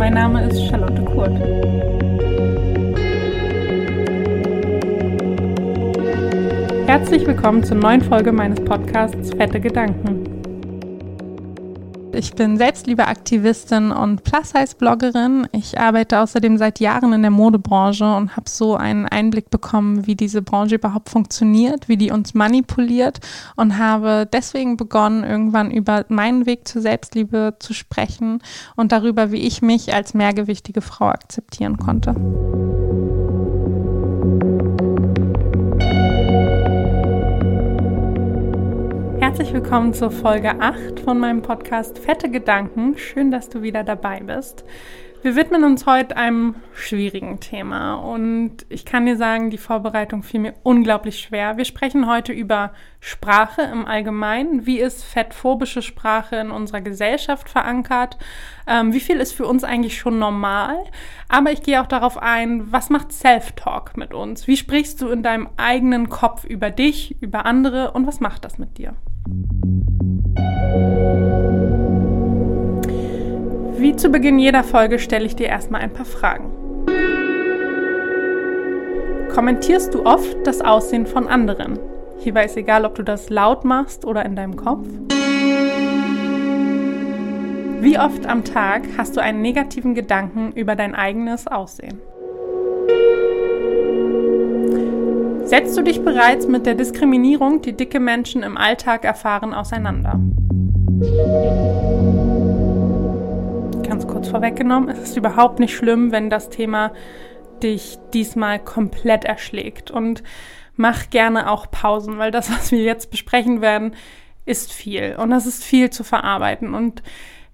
mein 0.00 0.14
Name 0.14 0.48
ist 0.48 0.66
Charlotte 0.66 1.04
Kurt. 1.04 1.38
Herzlich 6.88 7.26
willkommen 7.26 7.62
zur 7.62 7.76
neuen 7.76 8.00
Folge 8.00 8.32
meines 8.32 8.64
Podcasts 8.64 9.30
Fette 9.34 9.60
Gedanken. 9.60 10.29
Ich 12.20 12.34
bin 12.34 12.58
Selbstliebeaktivistin 12.58 13.92
und 13.92 14.24
Plus-Size-Bloggerin. 14.24 15.48
Ich 15.52 15.80
arbeite 15.80 16.20
außerdem 16.20 16.58
seit 16.58 16.78
Jahren 16.78 17.14
in 17.14 17.22
der 17.22 17.30
Modebranche 17.30 18.04
und 18.14 18.36
habe 18.36 18.50
so 18.50 18.76
einen 18.76 19.06
Einblick 19.06 19.48
bekommen, 19.48 20.06
wie 20.06 20.16
diese 20.16 20.42
Branche 20.42 20.74
überhaupt 20.74 21.08
funktioniert, 21.08 21.88
wie 21.88 21.96
die 21.96 22.10
uns 22.10 22.34
manipuliert 22.34 23.20
und 23.56 23.78
habe 23.78 24.28
deswegen 24.30 24.76
begonnen, 24.76 25.24
irgendwann 25.24 25.70
über 25.70 26.04
meinen 26.10 26.44
Weg 26.44 26.68
zur 26.68 26.82
Selbstliebe 26.82 27.54
zu 27.58 27.72
sprechen 27.72 28.42
und 28.76 28.92
darüber, 28.92 29.32
wie 29.32 29.40
ich 29.40 29.62
mich 29.62 29.94
als 29.94 30.12
mehrgewichtige 30.12 30.82
Frau 30.82 31.06
akzeptieren 31.06 31.78
konnte. 31.78 32.14
Herzlich 39.40 39.62
willkommen 39.62 39.94
zur 39.94 40.10
Folge 40.10 40.60
8 40.60 41.00
von 41.00 41.18
meinem 41.18 41.40
Podcast 41.40 41.98
Fette 41.98 42.30
Gedanken. 42.30 42.98
Schön, 42.98 43.30
dass 43.30 43.48
du 43.48 43.62
wieder 43.62 43.84
dabei 43.84 44.20
bist. 44.20 44.66
Wir 45.22 45.34
widmen 45.34 45.64
uns 45.64 45.86
heute 45.86 46.18
einem 46.18 46.56
schwierigen 46.74 47.40
Thema 47.40 47.94
und 47.94 48.66
ich 48.68 48.84
kann 48.84 49.06
dir 49.06 49.16
sagen, 49.16 49.48
die 49.48 49.56
Vorbereitung 49.56 50.22
fiel 50.22 50.40
mir 50.40 50.54
unglaublich 50.62 51.20
schwer. 51.20 51.56
Wir 51.56 51.64
sprechen 51.64 52.06
heute 52.06 52.34
über 52.34 52.74
Sprache 53.00 53.62
im 53.62 53.86
Allgemeinen. 53.86 54.66
Wie 54.66 54.78
ist 54.78 55.04
fettphobische 55.04 55.80
Sprache 55.80 56.36
in 56.36 56.50
unserer 56.50 56.82
Gesellschaft 56.82 57.48
verankert? 57.48 58.18
Ähm, 58.66 58.92
wie 58.92 59.00
viel 59.00 59.16
ist 59.16 59.32
für 59.32 59.46
uns 59.46 59.64
eigentlich 59.64 59.96
schon 59.96 60.18
normal? 60.18 60.84
Aber 61.30 61.50
ich 61.50 61.62
gehe 61.62 61.80
auch 61.80 61.86
darauf 61.86 62.18
ein, 62.18 62.70
was 62.70 62.90
macht 62.90 63.10
Self-Talk 63.10 63.96
mit 63.96 64.12
uns? 64.12 64.46
Wie 64.46 64.58
sprichst 64.58 65.00
du 65.00 65.08
in 65.08 65.22
deinem 65.22 65.48
eigenen 65.56 66.10
Kopf 66.10 66.44
über 66.44 66.70
dich, 66.70 67.16
über 67.22 67.46
andere 67.46 67.92
und 67.92 68.06
was 68.06 68.20
macht 68.20 68.44
das 68.44 68.58
mit 68.58 68.76
dir? 68.76 68.96
Wie 73.78 73.96
zu 73.96 74.10
Beginn 74.10 74.38
jeder 74.38 74.62
Folge 74.62 74.98
stelle 74.98 75.24
ich 75.24 75.36
dir 75.36 75.46
erstmal 75.46 75.80
ein 75.80 75.92
paar 75.92 76.04
Fragen. 76.04 76.50
Kommentierst 79.32 79.94
du 79.94 80.04
oft 80.04 80.36
das 80.44 80.60
Aussehen 80.60 81.06
von 81.06 81.26
anderen? 81.28 81.78
Hierbei 82.18 82.44
ist 82.44 82.56
egal, 82.56 82.84
ob 82.84 82.94
du 82.94 83.02
das 83.02 83.30
laut 83.30 83.64
machst 83.64 84.04
oder 84.04 84.24
in 84.24 84.36
deinem 84.36 84.56
Kopf. 84.56 84.86
Wie 87.80 87.98
oft 87.98 88.26
am 88.26 88.44
Tag 88.44 88.82
hast 88.98 89.16
du 89.16 89.22
einen 89.22 89.40
negativen 89.40 89.94
Gedanken 89.94 90.52
über 90.52 90.76
dein 90.76 90.94
eigenes 90.94 91.46
Aussehen? 91.46 91.98
Setzt 95.50 95.76
du 95.76 95.82
dich 95.82 96.04
bereits 96.04 96.46
mit 96.46 96.64
der 96.64 96.76
Diskriminierung, 96.76 97.60
die 97.60 97.72
dicke 97.72 97.98
Menschen 97.98 98.44
im 98.44 98.56
Alltag 98.56 99.04
erfahren, 99.04 99.52
auseinander? 99.52 100.20
Ganz 103.82 104.06
kurz 104.06 104.28
vorweggenommen, 104.28 104.90
es 104.90 105.00
ist 105.00 105.16
überhaupt 105.16 105.58
nicht 105.58 105.74
schlimm, 105.74 106.12
wenn 106.12 106.30
das 106.30 106.50
Thema 106.50 106.92
dich 107.64 107.98
diesmal 108.14 108.60
komplett 108.60 109.24
erschlägt. 109.24 109.90
Und 109.90 110.22
mach 110.76 111.10
gerne 111.10 111.50
auch 111.50 111.68
Pausen, 111.68 112.18
weil 112.18 112.30
das, 112.30 112.48
was 112.52 112.70
wir 112.70 112.84
jetzt 112.84 113.10
besprechen 113.10 113.60
werden, 113.60 113.96
ist 114.46 114.72
viel. 114.72 115.16
Und 115.18 115.30
das 115.30 115.46
ist 115.46 115.64
viel 115.64 115.90
zu 115.90 116.04
verarbeiten. 116.04 116.74
Und 116.74 117.02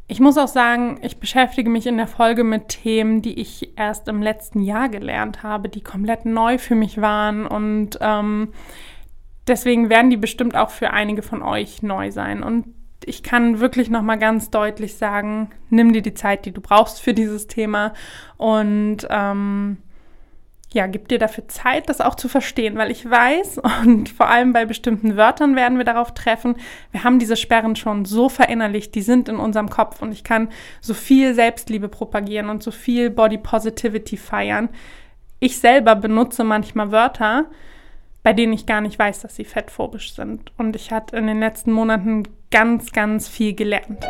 ich 0.08 0.20
muss 0.20 0.38
auch 0.38 0.48
sagen, 0.48 0.98
ich 1.02 1.18
beschäftige 1.18 1.68
mich 1.68 1.86
in 1.86 1.96
der 1.96 2.06
Folge 2.06 2.44
mit 2.44 2.68
Themen, 2.68 3.22
die 3.22 3.40
ich 3.40 3.76
erst 3.76 4.06
im 4.08 4.22
letzten 4.22 4.62
Jahr 4.62 4.88
gelernt 4.88 5.42
habe, 5.42 5.68
die 5.68 5.82
komplett 5.82 6.24
neu 6.24 6.58
für 6.58 6.76
mich 6.76 7.00
waren 7.00 7.46
und 7.46 7.98
ähm, 8.00 8.52
deswegen 9.46 9.90
werden 9.90 10.10
die 10.10 10.16
bestimmt 10.16 10.56
auch 10.56 10.70
für 10.70 10.92
einige 10.92 11.22
von 11.22 11.42
euch 11.42 11.82
neu 11.82 12.10
sein. 12.10 12.42
Und 12.42 12.66
ich 13.04 13.22
kann 13.22 13.60
wirklich 13.60 13.90
noch 13.90 14.02
mal 14.02 14.16
ganz 14.16 14.50
deutlich 14.50 14.96
sagen: 14.96 15.50
Nimm 15.70 15.92
dir 15.92 16.02
die 16.02 16.14
Zeit, 16.14 16.46
die 16.46 16.52
du 16.52 16.60
brauchst 16.60 17.00
für 17.00 17.14
dieses 17.14 17.46
Thema 17.46 17.92
und 18.36 19.06
ähm, 19.10 19.78
ja, 20.76 20.86
gib 20.86 21.08
dir 21.08 21.18
dafür 21.18 21.48
Zeit, 21.48 21.88
das 21.88 22.02
auch 22.02 22.14
zu 22.14 22.28
verstehen, 22.28 22.76
weil 22.76 22.90
ich 22.90 23.08
weiß, 23.08 23.58
und 23.82 24.10
vor 24.10 24.28
allem 24.28 24.52
bei 24.52 24.66
bestimmten 24.66 25.16
Wörtern 25.16 25.56
werden 25.56 25.78
wir 25.78 25.84
darauf 25.84 26.12
treffen, 26.14 26.56
wir 26.92 27.02
haben 27.02 27.18
diese 27.18 27.36
Sperren 27.36 27.74
schon 27.74 28.04
so 28.04 28.28
verinnerlicht, 28.28 28.94
die 28.94 29.02
sind 29.02 29.28
in 29.28 29.36
unserem 29.36 29.70
Kopf 29.70 30.02
und 30.02 30.12
ich 30.12 30.22
kann 30.22 30.50
so 30.80 30.94
viel 30.94 31.34
Selbstliebe 31.34 31.88
propagieren 31.88 32.50
und 32.50 32.62
so 32.62 32.70
viel 32.70 33.10
Body 33.10 33.38
Positivity 33.38 34.18
feiern. 34.18 34.68
Ich 35.40 35.58
selber 35.58 35.96
benutze 35.96 36.44
manchmal 36.44 36.92
Wörter, 36.92 37.46
bei 38.22 38.34
denen 38.34 38.52
ich 38.52 38.66
gar 38.66 38.82
nicht 38.82 38.98
weiß, 38.98 39.20
dass 39.20 39.36
sie 39.36 39.44
fettphobisch 39.44 40.14
sind. 40.14 40.52
Und 40.58 40.76
ich 40.76 40.92
hatte 40.92 41.16
in 41.16 41.26
den 41.26 41.40
letzten 41.40 41.72
Monaten 41.72 42.24
ganz, 42.50 42.92
ganz 42.92 43.28
viel 43.28 43.54
gelernt. 43.54 44.04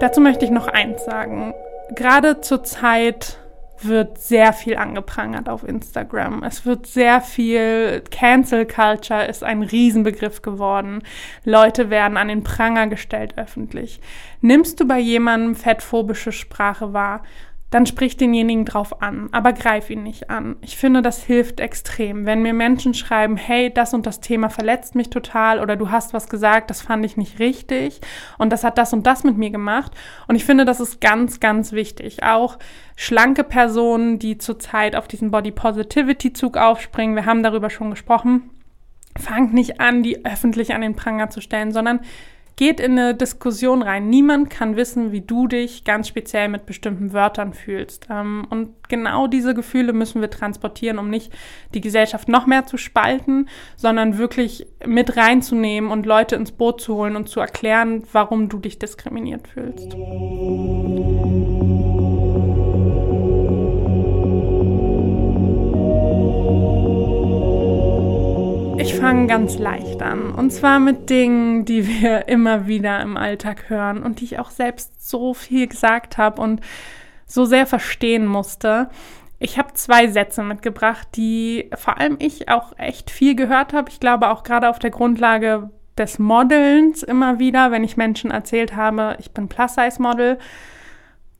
Dazu 0.00 0.20
möchte 0.20 0.44
ich 0.44 0.50
noch 0.50 0.66
eins 0.66 1.04
sagen. 1.04 1.54
Gerade 1.94 2.40
zur 2.40 2.64
Zeit 2.64 3.38
wird 3.86 4.18
sehr 4.18 4.52
viel 4.52 4.76
angeprangert 4.76 5.48
auf 5.48 5.66
Instagram. 5.66 6.42
Es 6.42 6.64
wird 6.66 6.86
sehr 6.86 7.20
viel 7.20 8.02
Cancel 8.10 8.66
Culture 8.66 9.24
ist 9.24 9.44
ein 9.44 9.62
Riesenbegriff 9.62 10.42
geworden. 10.42 11.02
Leute 11.44 11.90
werden 11.90 12.16
an 12.16 12.28
den 12.28 12.42
Pranger 12.42 12.86
gestellt 12.86 13.34
öffentlich. 13.36 14.00
Nimmst 14.40 14.80
du 14.80 14.86
bei 14.86 14.98
jemandem 14.98 15.54
fettphobische 15.54 16.32
Sprache 16.32 16.92
wahr? 16.92 17.22
Dann 17.72 17.86
sprich 17.86 18.18
denjenigen 18.18 18.66
drauf 18.66 19.00
an, 19.00 19.30
aber 19.32 19.54
greif 19.54 19.88
ihn 19.88 20.02
nicht 20.02 20.28
an. 20.28 20.56
Ich 20.60 20.76
finde, 20.76 21.00
das 21.00 21.22
hilft 21.22 21.58
extrem. 21.58 22.26
Wenn 22.26 22.42
mir 22.42 22.52
Menschen 22.52 22.92
schreiben, 22.92 23.38
hey, 23.38 23.72
das 23.72 23.94
und 23.94 24.06
das 24.06 24.20
Thema 24.20 24.50
verletzt 24.50 24.94
mich 24.94 25.08
total 25.08 25.58
oder 25.58 25.74
du 25.76 25.90
hast 25.90 26.12
was 26.12 26.28
gesagt, 26.28 26.68
das 26.68 26.82
fand 26.82 27.02
ich 27.06 27.16
nicht 27.16 27.38
richtig 27.38 28.02
und 28.36 28.50
das 28.50 28.62
hat 28.62 28.76
das 28.76 28.92
und 28.92 29.06
das 29.06 29.24
mit 29.24 29.38
mir 29.38 29.50
gemacht. 29.50 29.92
Und 30.28 30.36
ich 30.36 30.44
finde, 30.44 30.66
das 30.66 30.80
ist 30.80 31.00
ganz, 31.00 31.40
ganz 31.40 31.72
wichtig. 31.72 32.22
Auch 32.22 32.58
schlanke 32.94 33.42
Personen, 33.42 34.18
die 34.18 34.36
zurzeit 34.36 34.94
auf 34.94 35.08
diesen 35.08 35.30
Body 35.30 35.50
Positivity 35.50 36.34
Zug 36.34 36.58
aufspringen, 36.58 37.16
wir 37.16 37.24
haben 37.24 37.42
darüber 37.42 37.70
schon 37.70 37.88
gesprochen, 37.88 38.50
fangt 39.18 39.54
nicht 39.54 39.80
an, 39.80 40.02
die 40.02 40.26
öffentlich 40.26 40.74
an 40.74 40.82
den 40.82 40.94
Pranger 40.94 41.30
zu 41.30 41.40
stellen, 41.40 41.72
sondern 41.72 42.00
Geht 42.56 42.80
in 42.80 42.98
eine 42.98 43.14
Diskussion 43.14 43.82
rein. 43.82 44.08
Niemand 44.08 44.50
kann 44.50 44.76
wissen, 44.76 45.12
wie 45.12 45.20
du 45.20 45.46
dich 45.46 45.84
ganz 45.84 46.08
speziell 46.08 46.48
mit 46.48 46.66
bestimmten 46.66 47.12
Wörtern 47.12 47.54
fühlst. 47.54 48.08
Ähm, 48.10 48.46
und 48.50 48.70
genau 48.88 49.26
diese 49.26 49.54
Gefühle 49.54 49.92
müssen 49.92 50.20
wir 50.20 50.30
transportieren, 50.30 50.98
um 50.98 51.08
nicht 51.08 51.32
die 51.74 51.80
Gesellschaft 51.80 52.28
noch 52.28 52.46
mehr 52.46 52.66
zu 52.66 52.76
spalten, 52.76 53.48
sondern 53.76 54.18
wirklich 54.18 54.66
mit 54.86 55.16
reinzunehmen 55.16 55.90
und 55.90 56.06
Leute 56.06 56.36
ins 56.36 56.52
Boot 56.52 56.80
zu 56.80 56.94
holen 56.94 57.16
und 57.16 57.28
zu 57.28 57.40
erklären, 57.40 58.04
warum 58.12 58.48
du 58.48 58.58
dich 58.58 58.78
diskriminiert 58.78 59.48
fühlst. 59.48 59.96
Ich 68.82 68.96
fange 68.96 69.28
ganz 69.28 69.60
leicht 69.60 70.02
an. 70.02 70.32
Und 70.32 70.50
zwar 70.50 70.80
mit 70.80 71.08
Dingen, 71.08 71.64
die 71.64 71.86
wir 71.86 72.26
immer 72.26 72.66
wieder 72.66 73.00
im 73.00 73.16
Alltag 73.16 73.70
hören 73.70 74.02
und 74.02 74.20
die 74.20 74.24
ich 74.24 74.40
auch 74.40 74.50
selbst 74.50 75.08
so 75.08 75.34
viel 75.34 75.68
gesagt 75.68 76.18
habe 76.18 76.42
und 76.42 76.60
so 77.24 77.44
sehr 77.44 77.68
verstehen 77.68 78.26
musste. 78.26 78.88
Ich 79.38 79.56
habe 79.56 79.74
zwei 79.74 80.08
Sätze 80.08 80.42
mitgebracht, 80.42 81.06
die 81.14 81.70
vor 81.76 81.98
allem 81.98 82.16
ich 82.18 82.48
auch 82.48 82.76
echt 82.76 83.12
viel 83.12 83.36
gehört 83.36 83.72
habe. 83.72 83.88
Ich 83.88 84.00
glaube 84.00 84.30
auch 84.30 84.42
gerade 84.42 84.68
auf 84.68 84.80
der 84.80 84.90
Grundlage 84.90 85.70
des 85.96 86.18
Modelns 86.18 87.04
immer 87.04 87.38
wieder, 87.38 87.70
wenn 87.70 87.84
ich 87.84 87.96
Menschen 87.96 88.32
erzählt 88.32 88.74
habe, 88.74 89.16
ich 89.20 89.30
bin 89.30 89.46
Plus-Size-Model. 89.46 90.40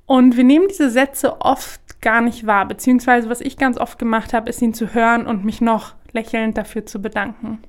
Und 0.06 0.36
wir 0.36 0.44
nehmen 0.44 0.68
diese 0.68 0.90
Sätze 0.90 1.40
oft 1.40 2.00
gar 2.00 2.20
nicht 2.20 2.46
wahr, 2.46 2.66
beziehungsweise 2.66 3.28
was 3.28 3.40
ich 3.40 3.56
ganz 3.56 3.78
oft 3.78 3.98
gemacht 3.98 4.32
habe, 4.32 4.48
ist 4.48 4.62
ihn 4.62 4.74
zu 4.74 4.94
hören 4.94 5.26
und 5.26 5.44
mich 5.44 5.60
noch 5.60 5.94
lächelnd 6.12 6.58
dafür 6.58 6.86
zu 6.86 7.00
bedanken. 7.00 7.62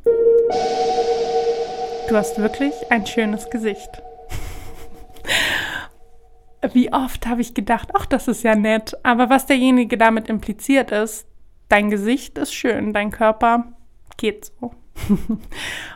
Du 2.09 2.15
hast 2.15 2.37
wirklich 2.37 2.73
ein 2.89 3.05
schönes 3.05 3.49
Gesicht. 3.49 3.89
Wie 6.73 6.93
oft 6.93 7.27
habe 7.27 7.41
ich 7.41 7.53
gedacht, 7.53 7.89
ach, 7.93 8.05
das 8.05 8.27
ist 8.27 8.43
ja 8.43 8.55
nett. 8.55 8.97
Aber 9.03 9.29
was 9.29 9.45
derjenige 9.45 9.97
damit 9.97 10.29
impliziert 10.29 10.91
ist, 10.91 11.27
dein 11.69 11.89
Gesicht 11.89 12.37
ist 12.37 12.53
schön, 12.53 12.93
dein 12.93 13.11
Körper 13.11 13.73
geht 14.17 14.51
so. 14.59 14.73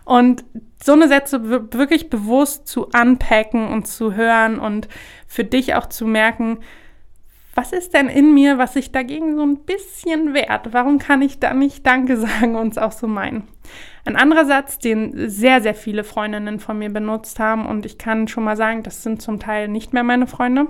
und 0.05 0.43
so 0.83 0.93
eine 0.93 1.07
Sätze 1.07 1.71
wirklich 1.73 2.09
bewusst 2.09 2.67
zu 2.67 2.87
unpacken 2.87 3.67
und 3.67 3.87
zu 3.87 4.15
hören 4.15 4.59
und 4.59 4.87
für 5.27 5.43
dich 5.43 5.75
auch 5.75 5.87
zu 5.87 6.05
merken, 6.05 6.59
was 7.57 7.71
ist 7.71 7.95
denn 7.95 8.07
in 8.07 8.35
mir, 8.35 8.59
was 8.59 8.73
sich 8.73 8.91
dagegen 8.91 9.35
so 9.35 9.41
ein 9.41 9.57
bisschen 9.65 10.35
wehrt? 10.35 10.73
Warum 10.73 10.99
kann 10.99 11.23
ich 11.23 11.39
da 11.39 11.55
nicht 11.55 11.85
Danke 11.85 12.15
sagen 12.17 12.55
und 12.55 12.73
es 12.73 12.77
auch 12.77 12.91
so 12.91 13.07
meinen? 13.07 13.47
Ein 14.05 14.15
anderer 14.15 14.45
Satz, 14.45 14.77
den 14.77 15.29
sehr, 15.29 15.59
sehr 15.61 15.73
viele 15.73 16.03
Freundinnen 16.03 16.59
von 16.59 16.77
mir 16.77 16.89
benutzt 16.89 17.39
haben 17.39 17.65
und 17.65 17.85
ich 17.85 17.97
kann 17.97 18.27
schon 18.27 18.43
mal 18.43 18.55
sagen, 18.55 18.83
das 18.83 19.01
sind 19.01 19.21
zum 19.21 19.39
Teil 19.39 19.67
nicht 19.67 19.91
mehr 19.91 20.03
meine 20.03 20.27
Freunde. 20.27 20.67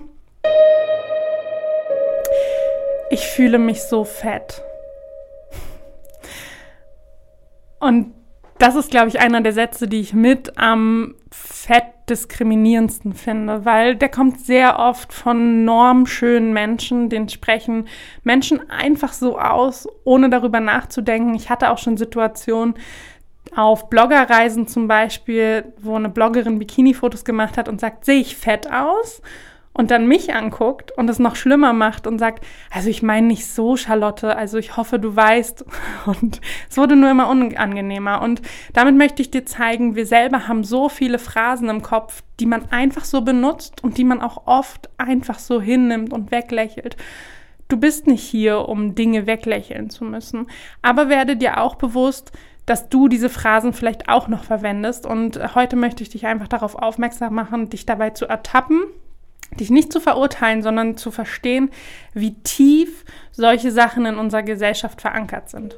ich 3.09 3.27
fühle 3.27 3.57
mich 3.57 3.83
so 3.83 4.03
fett. 4.03 4.61
Und 7.79 8.13
das 8.59 8.75
ist, 8.75 8.91
glaube 8.91 9.07
ich, 9.09 9.19
einer 9.19 9.41
der 9.41 9.53
Sätze, 9.53 9.87
die 9.87 9.99
ich 9.99 10.13
mit 10.13 10.57
am 10.57 11.15
fett 11.31 11.83
diskriminierendsten 12.09 13.13
finde, 13.13 13.65
weil 13.65 13.95
der 13.95 14.09
kommt 14.09 14.39
sehr 14.39 14.79
oft 14.79 15.11
von 15.11 15.65
normschönen 15.65 16.53
Menschen, 16.53 17.09
den 17.09 17.27
sprechen 17.27 17.87
Menschen 18.23 18.69
einfach 18.69 19.13
so 19.13 19.37
aus, 19.37 19.87
ohne 20.05 20.29
darüber 20.29 20.59
nachzudenken. 20.59 21.35
Ich 21.35 21.49
hatte 21.49 21.69
auch 21.69 21.77
schon 21.77 21.97
Situationen 21.97 22.75
auf 23.55 23.89
Bloggerreisen 23.89 24.67
zum 24.67 24.87
Beispiel, 24.87 25.65
wo 25.79 25.95
eine 25.95 26.09
Bloggerin 26.09 26.59
Bikini-Fotos 26.59 27.25
gemacht 27.25 27.57
hat 27.57 27.67
und 27.67 27.81
sagt, 27.81 28.05
sehe 28.05 28.21
ich 28.21 28.37
fett 28.37 28.71
aus? 28.71 29.21
Und 29.77 29.91
dann 29.91 30.07
mich 30.07 30.33
anguckt 30.33 30.91
und 30.97 31.07
es 31.07 31.19
noch 31.19 31.35
schlimmer 31.35 31.71
macht 31.71 32.07
und 32.07 32.17
sagt, 32.17 32.43
also 32.71 32.89
ich 32.89 33.03
meine 33.03 33.27
nicht 33.27 33.45
so, 33.45 33.77
Charlotte, 33.77 34.35
also 34.35 34.57
ich 34.57 34.75
hoffe, 34.75 34.97
du 34.97 35.15
weißt. 35.15 35.63
Und 36.07 36.41
es 36.67 36.77
wurde 36.77 36.95
nur 36.95 37.11
immer 37.11 37.29
unangenehmer. 37.29 38.21
Und 38.21 38.41
damit 38.73 38.95
möchte 38.95 39.21
ich 39.21 39.29
dir 39.29 39.45
zeigen, 39.45 39.95
wir 39.95 40.07
selber 40.07 40.47
haben 40.47 40.63
so 40.63 40.89
viele 40.89 41.19
Phrasen 41.19 41.69
im 41.69 41.83
Kopf, 41.83 42.23
die 42.39 42.47
man 42.47 42.71
einfach 42.71 43.05
so 43.05 43.21
benutzt 43.21 43.83
und 43.83 43.97
die 43.99 44.03
man 44.03 44.21
auch 44.21 44.47
oft 44.47 44.89
einfach 44.97 45.37
so 45.37 45.61
hinnimmt 45.61 46.11
und 46.11 46.31
weglächelt. 46.31 46.97
Du 47.67 47.77
bist 47.77 48.07
nicht 48.07 48.23
hier, 48.23 48.67
um 48.67 48.95
Dinge 48.95 49.27
weglächeln 49.27 49.91
zu 49.91 50.05
müssen. 50.05 50.47
Aber 50.81 51.07
werde 51.07 51.37
dir 51.37 51.61
auch 51.61 51.75
bewusst, 51.75 52.31
dass 52.65 52.89
du 52.89 53.07
diese 53.07 53.29
Phrasen 53.29 53.73
vielleicht 53.73 54.09
auch 54.09 54.27
noch 54.27 54.43
verwendest. 54.43 55.05
Und 55.05 55.53
heute 55.53 55.75
möchte 55.75 56.01
ich 56.01 56.09
dich 56.09 56.25
einfach 56.25 56.47
darauf 56.47 56.73
aufmerksam 56.75 57.35
machen, 57.35 57.69
dich 57.69 57.85
dabei 57.85 58.09
zu 58.09 58.25
ertappen 58.25 58.81
dich 59.51 59.69
nicht 59.69 59.91
zu 59.91 59.99
verurteilen, 59.99 60.61
sondern 60.61 60.97
zu 60.97 61.11
verstehen, 61.11 61.69
wie 62.13 62.35
tief 62.43 63.05
solche 63.31 63.71
Sachen 63.71 64.05
in 64.05 64.17
unserer 64.17 64.43
Gesellschaft 64.43 65.01
verankert 65.01 65.49
sind. 65.49 65.75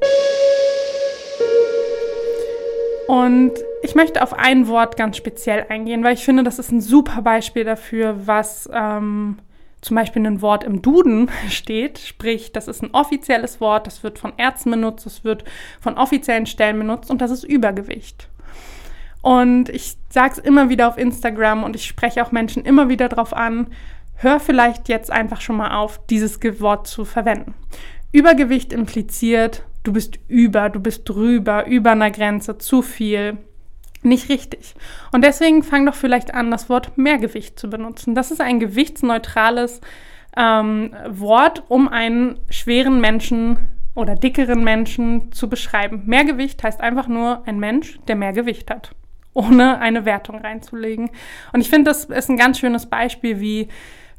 Und 3.07 3.53
ich 3.81 3.95
möchte 3.95 4.21
auf 4.21 4.33
ein 4.33 4.67
Wort 4.67 4.95
ganz 4.95 5.17
speziell 5.17 5.65
eingehen, 5.69 6.03
weil 6.03 6.13
ich 6.13 6.23
finde, 6.23 6.43
das 6.43 6.59
ist 6.59 6.71
ein 6.71 6.81
super 6.81 7.23
Beispiel 7.23 7.63
dafür, 7.63 8.27
was 8.27 8.69
ähm, 8.71 9.39
zum 9.81 9.95
Beispiel 9.95 10.25
ein 10.27 10.41
Wort 10.41 10.63
im 10.63 10.81
Duden 10.81 11.29
steht. 11.49 11.97
Sprich, 11.99 12.51
das 12.51 12.67
ist 12.67 12.83
ein 12.83 12.91
offizielles 12.93 13.59
Wort, 13.61 13.87
das 13.87 14.03
wird 14.03 14.19
von 14.19 14.33
Ärzten 14.37 14.71
benutzt, 14.71 15.05
das 15.05 15.23
wird 15.23 15.43
von 15.79 15.97
offiziellen 15.97 16.45
Stellen 16.45 16.77
benutzt 16.77 17.09
und 17.09 17.19
das 17.21 17.31
ist 17.31 17.43
Übergewicht. 17.43 18.27
Und 19.21 19.69
ich 19.69 19.97
sage 20.09 20.33
es 20.33 20.37
immer 20.37 20.69
wieder 20.69 20.87
auf 20.87 20.97
Instagram 20.97 21.63
und 21.63 21.75
ich 21.75 21.85
spreche 21.85 22.23
auch 22.23 22.31
Menschen 22.31 22.63
immer 22.63 22.89
wieder 22.89 23.09
darauf 23.09 23.33
an, 23.33 23.67
hör 24.15 24.39
vielleicht 24.39 24.89
jetzt 24.89 25.11
einfach 25.11 25.41
schon 25.41 25.57
mal 25.57 25.77
auf, 25.77 26.05
dieses 26.07 26.39
Wort 26.61 26.87
zu 26.87 27.05
verwenden. 27.05 27.53
Übergewicht 28.11 28.73
impliziert, 28.73 29.63
du 29.83 29.93
bist 29.93 30.19
über, 30.27 30.69
du 30.69 30.79
bist 30.79 31.07
drüber, 31.07 31.65
über 31.67 31.91
einer 31.91 32.11
Grenze, 32.11 32.57
zu 32.57 32.81
viel. 32.81 33.37
Nicht 34.01 34.29
richtig. 34.29 34.75
Und 35.11 35.23
deswegen 35.25 35.63
fang 35.63 35.85
doch 35.85 35.95
vielleicht 35.95 36.33
an, 36.33 36.51
das 36.51 36.69
Wort 36.69 36.97
Mehrgewicht 36.97 37.59
zu 37.59 37.69
benutzen. 37.69 38.15
Das 38.15 38.31
ist 38.31 38.39
ein 38.39 38.59
gewichtsneutrales 38.59 39.81
ähm, 40.37 40.91
Wort, 41.09 41.63
um 41.67 41.89
einen 41.89 42.39
schweren 42.49 43.01
Menschen 43.01 43.59
oder 43.95 44.15
dickeren 44.15 44.63
Menschen 44.63 45.33
zu 45.33 45.49
beschreiben. 45.49 46.03
Mehrgewicht 46.05 46.63
heißt 46.63 46.79
einfach 46.79 47.09
nur 47.09 47.45
ein 47.45 47.59
Mensch, 47.59 47.99
der 48.07 48.15
mehr 48.15 48.31
Gewicht 48.31 48.71
hat 48.71 48.95
ohne 49.33 49.79
eine 49.79 50.05
Wertung 50.05 50.39
reinzulegen. 50.39 51.09
Und 51.53 51.61
ich 51.61 51.69
finde, 51.69 51.91
das 51.91 52.05
ist 52.05 52.29
ein 52.29 52.37
ganz 52.37 52.59
schönes 52.59 52.87
Beispiel, 52.87 53.39
wie 53.39 53.69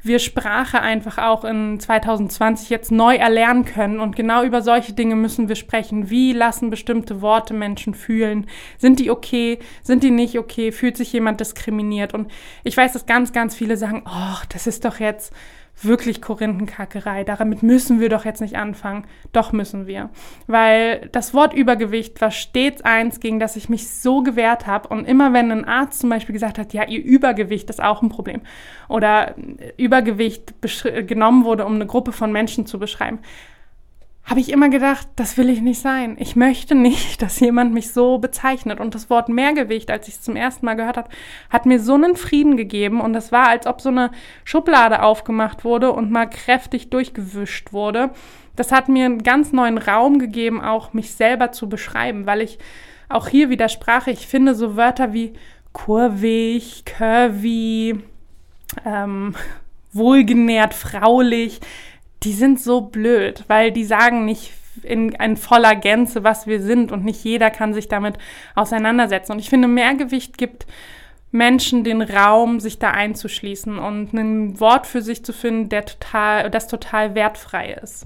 wir 0.03 0.19
Sprache 0.19 0.81
einfach 0.81 1.17
auch 1.17 1.45
in 1.45 1.79
2020 1.79 2.69
jetzt 2.69 2.91
neu 2.91 3.15
erlernen 3.15 3.65
können. 3.65 3.99
Und 3.99 4.15
genau 4.15 4.43
über 4.43 4.61
solche 4.61 4.93
Dinge 4.93 5.15
müssen 5.15 5.47
wir 5.47 5.55
sprechen. 5.55 6.09
Wie 6.09 6.33
lassen 6.33 6.69
bestimmte 6.69 7.21
Worte 7.21 7.53
Menschen 7.53 7.93
fühlen? 7.93 8.47
Sind 8.77 8.99
die 8.99 9.11
okay? 9.11 9.59
Sind 9.83 10.03
die 10.03 10.11
nicht 10.11 10.39
okay? 10.39 10.71
Fühlt 10.71 10.97
sich 10.97 11.13
jemand 11.13 11.39
diskriminiert? 11.39 12.13
Und 12.13 12.31
ich 12.63 12.75
weiß, 12.75 12.93
dass 12.93 13.05
ganz, 13.05 13.31
ganz 13.31 13.55
viele 13.55 13.77
sagen, 13.77 14.03
oh, 14.07 14.37
das 14.49 14.65
ist 14.65 14.85
doch 14.85 14.99
jetzt 14.99 15.33
wirklich 15.81 16.21
Korinthenkackerei. 16.21 17.23
Damit 17.23 17.63
müssen 17.63 17.99
wir 17.99 18.09
doch 18.09 18.25
jetzt 18.25 18.41
nicht 18.41 18.55
anfangen. 18.55 19.05
Doch 19.31 19.51
müssen 19.51 19.87
wir. 19.87 20.09
Weil 20.47 21.09
das 21.11 21.33
Wort 21.33 21.53
Übergewicht 21.53 22.21
war 22.21 22.31
stets 22.31 22.81
eins, 22.81 23.19
gegen 23.19 23.39
das 23.39 23.55
ich 23.55 23.69
mich 23.69 23.89
so 23.89 24.21
gewehrt 24.21 24.67
habe. 24.67 24.89
Und 24.89 25.05
immer 25.05 25.33
wenn 25.33 25.51
ein 25.51 25.65
Arzt 25.65 26.01
zum 26.01 26.09
Beispiel 26.09 26.33
gesagt 26.33 26.57
hat, 26.57 26.73
ja, 26.73 26.87
ihr 26.87 27.03
Übergewicht 27.03 27.69
ist 27.69 27.81
auch 27.81 28.01
ein 28.01 28.09
Problem. 28.09 28.41
Oder 28.89 29.35
Übergewicht 29.77 30.53
genommen 31.07 31.45
wurde, 31.45 31.65
um 31.65 31.75
eine 31.75 31.87
Gruppe 31.87 32.11
von 32.11 32.31
Menschen 32.31 32.65
zu 32.65 32.79
beschreiben, 32.79 33.19
habe 34.23 34.39
ich 34.39 34.51
immer 34.51 34.69
gedacht, 34.69 35.07
das 35.15 35.37
will 35.37 35.49
ich 35.49 35.61
nicht 35.61 35.81
sein. 35.81 36.15
Ich 36.19 36.35
möchte 36.35 36.75
nicht, 36.75 37.21
dass 37.21 37.39
jemand 37.39 37.73
mich 37.73 37.91
so 37.91 38.19
bezeichnet. 38.19 38.79
Und 38.79 38.95
das 38.95 39.09
Wort 39.09 39.29
Mehrgewicht, 39.29 39.89
als 39.89 40.07
ich 40.07 40.15
es 40.15 40.21
zum 40.21 40.35
ersten 40.35 40.65
Mal 40.65 40.75
gehört 40.75 40.97
habe, 40.97 41.09
hat 41.49 41.65
mir 41.65 41.79
so 41.79 41.95
einen 41.95 42.15
Frieden 42.15 42.55
gegeben. 42.55 43.01
Und 43.01 43.15
es 43.15 43.31
war, 43.31 43.47
als 43.47 43.65
ob 43.67 43.81
so 43.81 43.89
eine 43.89 44.11
Schublade 44.43 45.01
aufgemacht 45.01 45.65
wurde 45.65 45.91
und 45.91 46.11
mal 46.11 46.29
kräftig 46.29 46.89
durchgewischt 46.89 47.73
wurde. 47.73 48.11
Das 48.55 48.71
hat 48.71 48.89
mir 48.89 49.05
einen 49.05 49.23
ganz 49.23 49.53
neuen 49.53 49.77
Raum 49.77 50.19
gegeben, 50.19 50.61
auch 50.61 50.93
mich 50.93 51.13
selber 51.13 51.51
zu 51.51 51.67
beschreiben, 51.67 52.25
weil 52.25 52.41
ich 52.41 52.59
auch 53.09 53.27
hier 53.27 53.49
widersprach. 53.49 54.07
Ich 54.07 54.27
finde 54.27 54.55
so 54.55 54.75
Wörter 54.77 55.13
wie 55.13 55.33
kurvig, 55.73 56.83
curvy, 56.85 57.99
ähm, 58.85 59.35
wohlgenährt, 59.93 60.73
fraulich 60.73 61.59
die 62.23 62.33
sind 62.33 62.59
so 62.59 62.81
blöd, 62.81 63.43
weil 63.47 63.71
die 63.71 63.83
sagen 63.83 64.25
nicht 64.25 64.51
in, 64.83 65.09
in 65.09 65.37
voller 65.37 65.75
Gänze, 65.75 66.23
was 66.23 66.47
wir 66.47 66.61
sind 66.61 66.91
und 66.91 67.03
nicht 67.03 67.23
jeder 67.23 67.49
kann 67.49 67.73
sich 67.73 67.87
damit 67.87 68.17
auseinandersetzen. 68.55 69.33
Und 69.33 69.39
ich 69.39 69.49
finde, 69.49 69.67
Mehrgewicht 69.67 70.37
gibt 70.37 70.65
Menschen 71.31 71.83
den 71.83 72.01
Raum, 72.01 72.59
sich 72.59 72.77
da 72.77 72.91
einzuschließen 72.91 73.79
und 73.79 74.13
ein 74.13 74.59
Wort 74.59 74.85
für 74.85 75.01
sich 75.01 75.23
zu 75.25 75.33
finden, 75.33 75.69
der 75.69 75.85
total, 75.85 76.49
das 76.49 76.67
total 76.67 77.15
wertfrei 77.15 77.77
ist. 77.81 78.05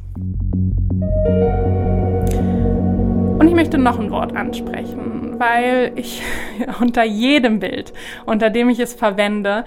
Und 3.40 3.48
ich 3.48 3.54
möchte 3.54 3.78
noch 3.78 4.00
ein 4.00 4.12
Wort 4.12 4.36
ansprechen, 4.36 5.40
weil 5.40 5.92
ich 5.96 6.22
unter 6.80 7.04
jedem 7.04 7.60
Bild, 7.60 7.94
unter 8.26 8.50
dem 8.50 8.70
ich 8.70 8.80
es 8.80 8.94
verwende, 8.94 9.66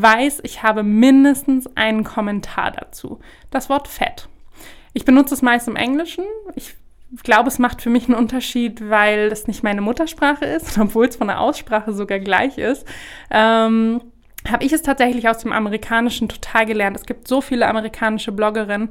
weiß, 0.00 0.40
ich 0.42 0.62
habe 0.62 0.82
mindestens 0.82 1.68
einen 1.76 2.04
Kommentar 2.04 2.72
dazu. 2.72 3.20
Das 3.50 3.68
Wort 3.68 3.88
Fett. 3.88 4.28
Ich 4.92 5.04
benutze 5.04 5.34
es 5.34 5.42
meist 5.42 5.68
im 5.68 5.76
Englischen. 5.76 6.24
Ich 6.54 6.74
glaube, 7.22 7.48
es 7.48 7.58
macht 7.58 7.82
für 7.82 7.90
mich 7.90 8.06
einen 8.06 8.16
Unterschied, 8.16 8.88
weil 8.88 9.30
es 9.32 9.46
nicht 9.46 9.62
meine 9.62 9.80
Muttersprache 9.80 10.44
ist, 10.44 10.78
obwohl 10.80 11.06
es 11.06 11.16
von 11.16 11.28
der 11.28 11.40
Aussprache 11.40 11.92
sogar 11.92 12.18
gleich 12.18 12.58
ist. 12.58 12.86
Ähm, 13.30 14.00
habe 14.50 14.64
ich 14.64 14.72
es 14.72 14.82
tatsächlich 14.82 15.28
aus 15.28 15.38
dem 15.38 15.52
Amerikanischen 15.52 16.28
total 16.28 16.66
gelernt. 16.66 16.96
Es 16.96 17.06
gibt 17.06 17.26
so 17.28 17.40
viele 17.40 17.66
amerikanische 17.66 18.32
Bloggerinnen, 18.32 18.90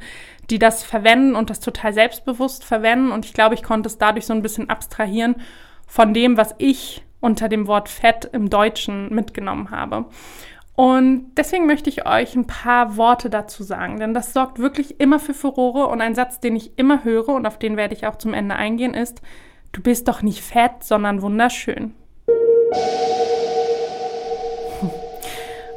die 0.50 0.60
das 0.60 0.84
verwenden 0.84 1.36
und 1.36 1.50
das 1.50 1.60
total 1.60 1.94
selbstbewusst 1.94 2.64
verwenden. 2.64 3.12
Und 3.12 3.26
ich 3.26 3.34
glaube, 3.34 3.56
ich 3.56 3.64
konnte 3.64 3.88
es 3.88 3.98
dadurch 3.98 4.26
so 4.26 4.34
ein 4.34 4.42
bisschen 4.42 4.70
abstrahieren 4.70 5.36
von 5.88 6.14
dem, 6.14 6.38
was 6.38 6.56
ich 6.58 7.04
unter 7.20 7.50
dem 7.50 7.68
Wort 7.68 7.90
Fett 7.90 8.30
im 8.34 8.50
Deutschen 8.50 9.14
mitgenommen 9.14 9.72
habe. 9.72 10.06
Und 10.76 11.32
deswegen 11.38 11.68
möchte 11.68 11.90
ich 11.90 12.06
euch 12.06 12.36
ein 12.36 12.48
paar 12.48 12.98
Worte 12.98 13.30
dazu 13.30 13.64
sagen, 13.64 13.98
denn 14.00 14.14
das 14.14 14.34
sorgt 14.34 14.60
wirklich 14.60 15.00
immer 15.00 15.20
für 15.20 15.34
Furore 15.34 15.88
und 15.88 16.02
ein 16.02 16.16
Satz, 16.16 16.42
den 16.42 16.58
ich 16.58 16.78
immer 16.78 17.06
höre 17.06 17.30
und 17.30 17.46
auf 17.46 17.58
den 17.58 17.78
werde 17.78 17.94
ich 17.94 18.06
auch 18.08 18.18
zum 18.18 18.34
Ende 18.34 18.56
eingehen, 18.56 18.94
ist, 18.94 19.22
du 19.72 19.82
bist 19.82 20.10
doch 20.10 20.22
nicht 20.22 20.42
fett, 20.44 20.84
sondern 20.84 21.22
wunderschön. 21.22 21.94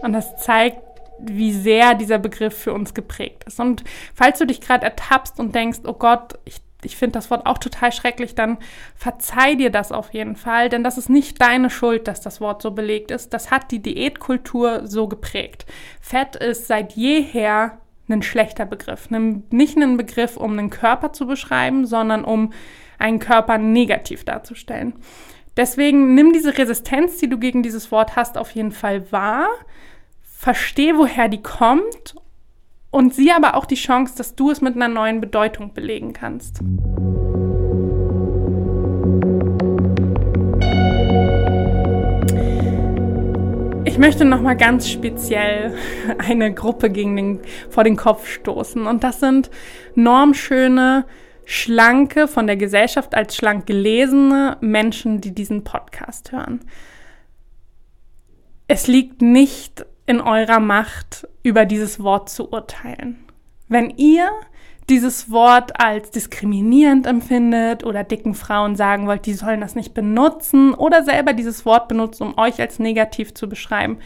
Und 0.02 0.12
das 0.12 0.36
zeigt, 0.36 0.78
wie 1.18 1.52
sehr 1.52 1.94
dieser 1.94 2.18
Begriff 2.18 2.56
für 2.56 2.72
uns 2.72 2.94
geprägt 2.94 3.42
ist. 3.44 3.58
Und 3.58 3.82
falls 4.14 4.38
du 4.38 4.46
dich 4.46 4.60
gerade 4.60 4.84
ertappst 4.84 5.40
und 5.40 5.52
denkst, 5.54 5.80
oh 5.84 5.94
Gott, 5.94 6.38
ich 6.44 6.60
ich 6.82 6.96
finde 6.96 7.14
das 7.14 7.30
Wort 7.30 7.46
auch 7.46 7.58
total 7.58 7.90
schrecklich, 7.90 8.34
dann 8.34 8.58
verzeih 8.94 9.56
dir 9.56 9.70
das 9.70 9.90
auf 9.90 10.12
jeden 10.14 10.36
Fall, 10.36 10.68
denn 10.68 10.84
das 10.84 10.96
ist 10.96 11.08
nicht 11.08 11.40
deine 11.40 11.70
Schuld, 11.70 12.06
dass 12.06 12.20
das 12.20 12.40
Wort 12.40 12.62
so 12.62 12.70
belegt 12.70 13.10
ist. 13.10 13.34
Das 13.34 13.50
hat 13.50 13.72
die 13.72 13.82
Diätkultur 13.82 14.86
so 14.86 15.08
geprägt. 15.08 15.66
Fett 16.00 16.36
ist 16.36 16.68
seit 16.68 16.92
jeher 16.92 17.78
ein 18.08 18.22
schlechter 18.22 18.64
Begriff. 18.64 19.10
Nicht 19.10 19.76
ein 19.76 19.96
Begriff, 19.96 20.36
um 20.36 20.52
einen 20.52 20.70
Körper 20.70 21.12
zu 21.12 21.26
beschreiben, 21.26 21.84
sondern 21.84 22.24
um 22.24 22.52
einen 22.98 23.18
Körper 23.18 23.58
negativ 23.58 24.24
darzustellen. 24.24 24.94
Deswegen 25.56 26.14
nimm 26.14 26.32
diese 26.32 26.56
Resistenz, 26.56 27.18
die 27.18 27.28
du 27.28 27.38
gegen 27.38 27.64
dieses 27.64 27.90
Wort 27.90 28.14
hast, 28.14 28.38
auf 28.38 28.52
jeden 28.52 28.72
Fall 28.72 29.10
wahr. 29.10 29.48
Versteh, 30.22 30.96
woher 30.96 31.28
die 31.28 31.42
kommt 31.42 32.14
und 32.90 33.14
sieh 33.14 33.32
aber 33.32 33.54
auch 33.54 33.66
die 33.66 33.74
Chance, 33.74 34.14
dass 34.16 34.34
du 34.34 34.50
es 34.50 34.60
mit 34.60 34.74
einer 34.76 34.88
neuen 34.88 35.20
Bedeutung 35.20 35.74
belegen 35.74 36.12
kannst. 36.12 36.60
Ich 43.84 43.98
möchte 43.98 44.24
noch 44.24 44.40
mal 44.40 44.56
ganz 44.56 44.88
speziell 44.88 45.74
eine 46.18 46.54
Gruppe 46.54 46.88
gegen 46.88 47.16
den, 47.16 47.40
vor 47.68 47.84
den 47.84 47.96
Kopf 47.96 48.28
stoßen 48.28 48.86
und 48.86 49.02
das 49.02 49.20
sind 49.20 49.50
normschöne, 49.94 51.04
schlanke, 51.44 52.28
von 52.28 52.46
der 52.46 52.56
Gesellschaft 52.56 53.14
als 53.14 53.34
schlank 53.34 53.66
gelesene 53.66 54.58
Menschen, 54.60 55.20
die 55.20 55.34
diesen 55.34 55.64
Podcast 55.64 56.30
hören. 56.30 56.60
Es 58.68 58.86
liegt 58.86 59.22
nicht 59.22 59.86
in 60.08 60.22
eurer 60.22 60.58
Macht, 60.58 61.28
über 61.42 61.66
dieses 61.66 62.02
Wort 62.02 62.30
zu 62.30 62.50
urteilen. 62.50 63.18
Wenn 63.68 63.90
ihr 63.90 64.30
dieses 64.88 65.30
Wort 65.30 65.78
als 65.78 66.10
diskriminierend 66.10 67.06
empfindet 67.06 67.84
oder 67.84 68.04
dicken 68.04 68.34
Frauen 68.34 68.74
sagen 68.74 69.06
wollt, 69.06 69.26
die 69.26 69.34
sollen 69.34 69.60
das 69.60 69.74
nicht 69.74 69.92
benutzen 69.92 70.72
oder 70.72 71.04
selber 71.04 71.34
dieses 71.34 71.66
Wort 71.66 71.88
benutzt, 71.88 72.22
um 72.22 72.38
euch 72.38 72.58
als 72.58 72.78
negativ 72.78 73.34
zu 73.34 73.50
beschreiben, 73.50 73.98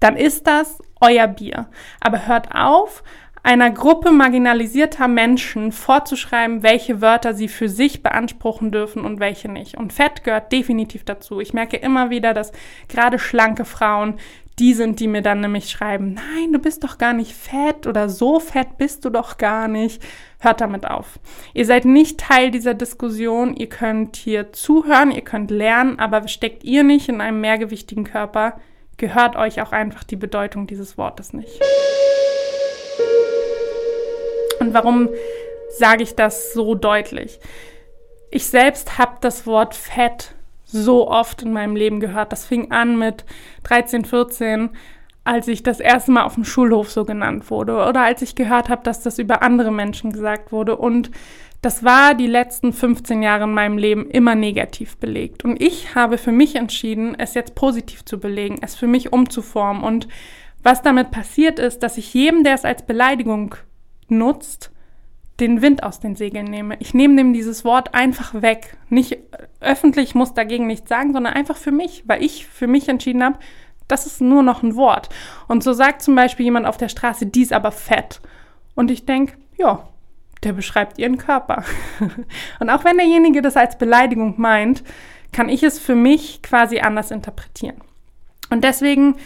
dann 0.00 0.16
ist 0.16 0.46
das 0.46 0.78
euer 0.98 1.26
Bier. 1.26 1.68
Aber 2.00 2.26
hört 2.26 2.54
auf, 2.54 3.02
einer 3.42 3.70
Gruppe 3.70 4.12
marginalisierter 4.12 5.08
Menschen 5.08 5.72
vorzuschreiben, 5.72 6.62
welche 6.62 7.02
Wörter 7.02 7.34
sie 7.34 7.48
für 7.48 7.68
sich 7.68 8.02
beanspruchen 8.02 8.72
dürfen 8.72 9.04
und 9.04 9.20
welche 9.20 9.50
nicht. 9.50 9.76
Und 9.76 9.92
Fett 9.92 10.24
gehört 10.24 10.52
definitiv 10.52 11.04
dazu. 11.04 11.40
Ich 11.40 11.52
merke 11.52 11.76
immer 11.76 12.08
wieder, 12.08 12.32
dass 12.32 12.52
gerade 12.88 13.18
schlanke 13.18 13.66
Frauen 13.66 14.18
die 14.58 14.74
sind, 14.74 15.00
die 15.00 15.08
mir 15.08 15.22
dann 15.22 15.40
nämlich 15.40 15.70
schreiben, 15.70 16.14
nein, 16.14 16.52
du 16.52 16.58
bist 16.58 16.84
doch 16.84 16.98
gar 16.98 17.12
nicht 17.12 17.32
fett 17.32 17.86
oder 17.86 18.08
so 18.08 18.40
fett 18.40 18.78
bist 18.78 19.04
du 19.04 19.10
doch 19.10 19.38
gar 19.38 19.68
nicht. 19.68 20.02
Hört 20.40 20.60
damit 20.60 20.86
auf. 20.88 21.18
Ihr 21.54 21.66
seid 21.66 21.84
nicht 21.84 22.20
Teil 22.20 22.50
dieser 22.50 22.74
Diskussion, 22.74 23.54
ihr 23.54 23.68
könnt 23.68 24.16
hier 24.16 24.52
zuhören, 24.52 25.10
ihr 25.10 25.22
könnt 25.22 25.50
lernen, 25.50 25.98
aber 25.98 26.26
steckt 26.28 26.64
ihr 26.64 26.84
nicht 26.84 27.08
in 27.08 27.20
einem 27.20 27.40
mehrgewichtigen 27.40 28.04
Körper, 28.04 28.60
gehört 28.96 29.36
euch 29.36 29.60
auch 29.62 29.72
einfach 29.72 30.04
die 30.04 30.16
Bedeutung 30.16 30.66
dieses 30.66 30.98
Wortes 30.98 31.32
nicht. 31.32 31.60
Und 34.60 34.74
warum 34.74 35.08
sage 35.76 36.02
ich 36.02 36.14
das 36.14 36.52
so 36.52 36.74
deutlich? 36.74 37.40
Ich 38.30 38.46
selbst 38.46 38.98
habe 38.98 39.16
das 39.20 39.46
Wort 39.46 39.74
Fett 39.74 40.34
so 40.70 41.08
oft 41.08 41.42
in 41.42 41.52
meinem 41.52 41.74
Leben 41.74 42.00
gehört. 42.00 42.32
Das 42.32 42.44
fing 42.44 42.70
an 42.70 42.98
mit 42.98 43.24
13, 43.64 44.04
14, 44.04 44.70
als 45.24 45.48
ich 45.48 45.62
das 45.62 45.80
erste 45.80 46.12
Mal 46.12 46.22
auf 46.24 46.34
dem 46.34 46.44
Schulhof 46.44 46.90
so 46.90 47.04
genannt 47.04 47.50
wurde 47.50 47.84
oder 47.86 48.02
als 48.02 48.22
ich 48.22 48.34
gehört 48.34 48.68
habe, 48.68 48.82
dass 48.84 49.02
das 49.02 49.18
über 49.18 49.42
andere 49.42 49.70
Menschen 49.70 50.12
gesagt 50.12 50.52
wurde. 50.52 50.76
Und 50.76 51.10
das 51.60 51.82
war 51.82 52.14
die 52.14 52.26
letzten 52.26 52.72
15 52.72 53.22
Jahre 53.22 53.44
in 53.44 53.52
meinem 53.52 53.78
Leben 53.78 54.08
immer 54.08 54.34
negativ 54.34 54.96
belegt. 54.98 55.44
Und 55.44 55.60
ich 55.60 55.94
habe 55.94 56.16
für 56.16 56.32
mich 56.32 56.54
entschieden, 56.54 57.16
es 57.18 57.34
jetzt 57.34 57.54
positiv 57.54 58.04
zu 58.04 58.20
belegen, 58.20 58.58
es 58.62 58.76
für 58.76 58.86
mich 58.86 59.12
umzuformen. 59.12 59.82
Und 59.82 60.06
was 60.62 60.82
damit 60.82 61.10
passiert 61.10 61.58
ist, 61.58 61.82
dass 61.82 61.98
ich 61.98 62.14
jedem, 62.14 62.44
der 62.44 62.54
es 62.54 62.64
als 62.64 62.86
Beleidigung 62.86 63.56
nutzt, 64.08 64.70
den 65.40 65.62
Wind 65.62 65.82
aus 65.82 66.00
den 66.00 66.16
Segeln 66.16 66.46
nehme. 66.46 66.76
Ich 66.80 66.94
nehme 66.94 67.16
dem 67.16 67.32
dieses 67.32 67.64
Wort 67.64 67.94
einfach 67.94 68.34
weg. 68.42 68.76
Nicht 68.88 69.18
öffentlich 69.60 70.14
muss 70.14 70.34
dagegen 70.34 70.66
nichts 70.66 70.88
sagen, 70.88 71.12
sondern 71.12 71.34
einfach 71.34 71.56
für 71.56 71.70
mich, 71.70 72.04
weil 72.06 72.22
ich 72.22 72.46
für 72.46 72.66
mich 72.66 72.88
entschieden 72.88 73.22
habe, 73.22 73.38
das 73.86 74.06
ist 74.06 74.20
nur 74.20 74.42
noch 74.42 74.62
ein 74.62 74.76
Wort. 74.76 75.08
Und 75.46 75.62
so 75.62 75.72
sagt 75.72 76.02
zum 76.02 76.14
Beispiel 76.14 76.44
jemand 76.44 76.66
auf 76.66 76.76
der 76.76 76.88
Straße, 76.88 77.26
die 77.26 77.42
ist 77.42 77.52
aber 77.52 77.72
fett. 77.72 78.20
Und 78.74 78.90
ich 78.90 79.06
denke, 79.06 79.34
ja, 79.56 79.88
der 80.44 80.52
beschreibt 80.52 80.98
ihren 80.98 81.18
Körper. 81.18 81.64
Und 82.60 82.70
auch 82.70 82.84
wenn 82.84 82.98
derjenige 82.98 83.42
das 83.42 83.56
als 83.56 83.78
Beleidigung 83.78 84.34
meint, 84.36 84.84
kann 85.32 85.48
ich 85.48 85.62
es 85.62 85.78
für 85.78 85.94
mich 85.94 86.42
quasi 86.42 86.80
anders 86.80 87.10
interpretieren. 87.10 87.76
Und 88.50 88.64
deswegen 88.64 89.16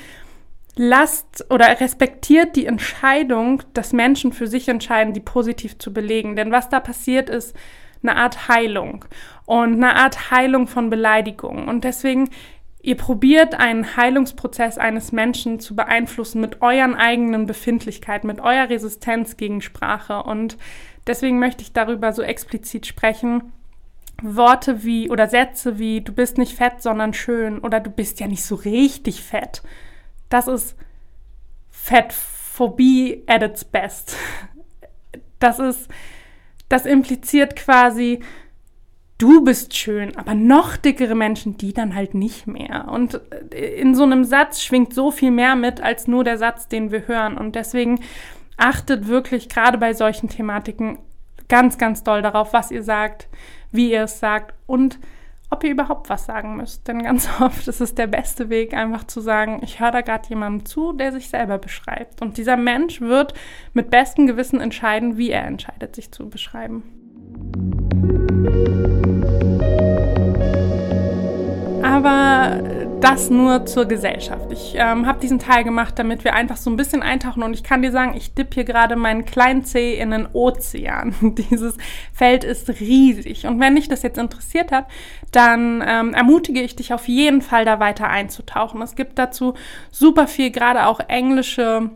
lasst 0.77 1.47
oder 1.51 1.81
respektiert 1.81 2.57
die 2.57 2.67
Entscheidung, 2.67 3.63
dass 3.75 3.93
Menschen 3.93 4.33
für 4.33 4.47
sich 4.47 4.69
entscheiden, 4.69 5.13
die 5.13 5.21
positiv 5.21 5.79
zu 5.79 5.93
belegen. 5.93 6.37
Denn 6.37 6.51
was 6.51 6.69
da 6.69 6.81
passiert 6.81 7.29
ist, 7.29 7.55
eine 8.03 8.17
Art 8.17 8.49
Heilung 8.49 9.05
und 9.45 9.75
eine 9.75 9.97
Art 9.97 10.31
Heilung 10.31 10.67
von 10.67 10.91
Beleidigung. 10.91 11.69
Und 11.69 11.85
deswegen, 11.85 12.31
ihr 12.81 12.97
probiert 12.97 13.55
einen 13.55 13.97
Heilungsprozess 13.97 14.79
eines 14.79 15.13
Menschen 15.13 15.61
zu 15.61 15.77
beeinflussen 15.77 16.41
mit 16.41 16.63
euren 16.63 16.95
eigenen 16.95 17.47
Befindlichkeiten, 17.47 18.27
mit 18.27 18.41
eurer 18.41 18.71
Resistenz 18.71 19.37
gegen 19.37 19.61
Sprache. 19.61 20.23
Und 20.23 20.57
deswegen 21.07 21.39
möchte 21.39 21.63
ich 21.63 21.73
darüber 21.73 22.13
so 22.13 22.23
explizit 22.23 22.87
sprechen. 22.87 23.53
Worte 24.23 24.85
wie 24.85 25.11
oder 25.11 25.29
Sätze 25.29 25.79
wie 25.79 26.01
du 26.01 26.13
bist 26.13 26.39
nicht 26.39 26.57
fett, 26.57 26.81
sondern 26.81 27.13
schön 27.13 27.59
oder 27.59 27.81
du 27.81 27.91
bist 27.91 28.21
ja 28.21 28.27
nicht 28.27 28.45
so 28.45 28.55
richtig 28.55 29.23
fett 29.23 29.63
das 30.33 30.49
ist 30.49 30.77
Fettphobie 31.71 33.25
at 33.27 33.43
its 33.43 33.65
best. 33.65 34.17
Das 35.39 35.59
ist, 35.59 35.89
das 36.69 36.87
impliziert 36.87 37.57
quasi, 37.57 38.21
du 39.19 39.43
bist 39.45 39.77
schön, 39.77 40.17
aber 40.17 40.35
noch 40.35 40.77
dickere 40.77 41.15
Menschen, 41.15 41.57
die 41.57 41.73
dann 41.73 41.95
halt 41.95 42.15
nicht 42.15 42.47
mehr. 42.47 42.89
Und 42.89 43.21
in 43.53 43.95
so 43.95 44.05
einem 44.05 44.25
Satz 44.25 44.63
schwingt 44.63 44.95
so 44.95 45.11
viel 45.11 45.31
mehr 45.31 45.57
mit 45.57 45.81
als 45.81 46.07
nur 46.07 46.25
der 46.25 46.39
Satz, 46.39 46.69
den 46.69 46.91
wir 46.91 47.09
hören. 47.09 47.37
Und 47.37 47.55
deswegen 47.55 48.01
achtet 48.57 49.09
wirklich 49.09 49.49
gerade 49.49 49.79
bei 49.79 49.93
solchen 49.93 50.29
Thematiken 50.29 50.99
ganz, 51.49 51.79
ganz 51.79 52.05
doll 52.05 52.23
darauf, 52.23 52.53
was 52.53 52.71
ihr 52.71 52.83
sagt, 52.83 53.29
wie 53.71 53.93
ihr 53.93 54.05
es 54.05 54.21
sagt 54.21 54.55
und 54.67 54.99
ob 55.53 55.63
ihr 55.65 55.71
überhaupt 55.71 56.09
was 56.09 56.25
sagen 56.25 56.57
müsst. 56.57 56.89
Denn 56.89 57.03
ganz 57.03 57.29
oft 57.41 57.69
ist 57.69 57.81
es 57.81 57.95
der 57.95 58.07
beste 58.07 58.49
Weg, 58.49 58.75
einfach 58.75 59.05
zu 59.05 59.21
sagen, 59.21 59.61
ich 59.63 59.81
höre 59.81 59.91
da 59.91 60.01
gerade 60.01 60.29
jemandem 60.29 60.67
zu, 60.67 60.93
der 60.93 61.13
sich 61.13 61.29
selber 61.29 61.59
beschreibt. 61.59 62.23
Und 62.23 62.39
dieser 62.39 62.57
Mensch 62.57 63.01
wird 63.01 63.35
mit 63.75 63.91
bestem 63.91 64.27
Gewissen 64.27 64.61
entscheiden, 64.61 65.19
wie 65.19 65.31
er 65.31 65.45
entscheidet, 65.45 65.95
sich 65.95 66.11
zu 66.11 66.29
beschreiben. 66.29 66.83
Aber 71.83 72.82
das 73.03 73.31
nur 73.31 73.67
zur 73.67 73.87
Gesellschaft. 73.87 74.53
Ich 74.53 74.75
ähm, 74.77 75.07
habe 75.07 75.21
diesen 75.21 75.39
Teil 75.39 75.65
gemacht, 75.65 75.99
damit 75.99 76.25
wir 76.25 76.35
einfach 76.35 76.57
so 76.57 76.71
ein 76.71 76.77
bisschen 76.77 77.03
eintauchen 77.03 77.43
und 77.43 77.53
ich 77.53 77.65
kann 77.65 77.83
dir 77.83 77.91
sagen, 77.91 78.15
ich 78.17 78.35
dippe 78.35 78.55
hier 78.55 78.65
gerade 78.65 78.97
meinen 78.97 79.25
kleinen 79.25 79.65
Zeh 79.65 79.99
in 79.99 80.11
den 80.13 80.29
Ozean. 80.33 81.15
Dieses 81.51 81.77
Feld 82.13 82.45
ist 82.45 82.69
riesig 82.81 83.47
und 83.47 83.59
wenn 83.61 83.75
dich 83.75 83.89
das 83.89 84.03
jetzt 84.03 84.19
interessiert 84.19 84.71
hat, 84.71 84.87
dann 85.33 85.83
ähm, 85.87 86.15
ermutige 86.15 86.63
ich 86.63 86.77
dich 86.77 86.95
auf 86.95 87.09
jeden 87.09 87.43
Fall 87.43 87.65
da 87.65 87.81
weiter 87.81 88.09
einzutauchen. 88.09 88.81
Es 88.83 88.95
gibt 88.95 89.19
dazu 89.19 89.55
super 89.91 90.29
viel, 90.29 90.51
gerade 90.51 90.87
auch 90.87 91.01
englische 91.01 91.91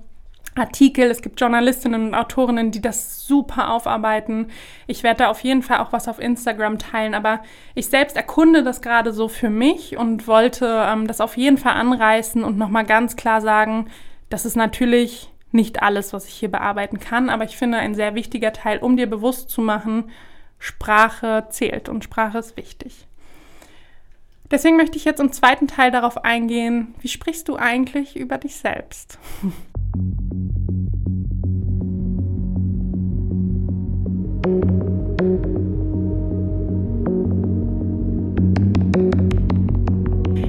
Artikel, 0.57 1.11
es 1.11 1.23
gibt 1.23 1.41
Journalistinnen 1.41 2.09
und 2.09 2.15
Autorinnen, 2.15 2.71
die 2.71 2.81
das 2.81 3.27
super 3.27 3.71
aufarbeiten. 3.73 4.49
Ich 4.87 5.03
werde 5.03 5.19
da 5.19 5.31
auf 5.31 5.41
jeden 5.41 5.63
Fall 5.63 5.79
auch 5.79 5.93
was 5.93 6.09
auf 6.09 6.19
Instagram 6.19 6.79
teilen, 6.79 7.15
aber 7.15 7.43
ich 7.75 7.89
selbst 7.89 8.17
erkunde 8.17 8.63
das 8.63 8.81
gerade 8.81 9.13
so 9.13 9.29
für 9.29 9.51
mich 9.51 9.97
und 9.97 10.27
wollte 10.27 10.85
ähm, 10.87 11.07
das 11.07 11.21
auf 11.21 11.37
jeden 11.37 11.59
Fall 11.59 11.75
anreißen 11.75 12.43
und 12.43 12.57
nochmal 12.57 12.85
ganz 12.85 13.17
klar 13.17 13.41
sagen, 13.41 13.89
das 14.31 14.47
ist 14.47 14.57
natürlich 14.57 15.31
nicht 15.53 15.83
alles, 15.83 16.13
was 16.13 16.27
ich 16.27 16.35
hier 16.35 16.51
bearbeiten 16.51 17.01
kann, 17.01 17.31
aber 17.31 17.45
ich 17.45 17.57
finde 17.57 17.79
ein 17.79 17.95
sehr 17.95 18.15
wichtiger 18.15 18.53
Teil, 18.53 18.79
um 18.79 18.97
dir 18.97 19.09
bewusst 19.09 19.51
zu 19.51 19.61
machen, 19.61 20.11
Sprache 20.59 21.47
zählt 21.51 21.89
und 21.89 22.03
Sprache 22.03 22.39
ist 22.39 22.57
wichtig. 22.57 23.07
Deswegen 24.51 24.77
möchte 24.77 24.97
ich 24.97 25.05
jetzt 25.05 25.21
im 25.21 25.33
zweiten 25.33 25.67
Teil 25.67 25.91
darauf 25.91 26.25
eingehen, 26.25 26.95
wie 27.01 27.09
sprichst 27.09 27.49
du 27.49 27.57
eigentlich 27.57 28.17
über 28.17 28.39
dich 28.39 28.57
selbst? 28.57 29.19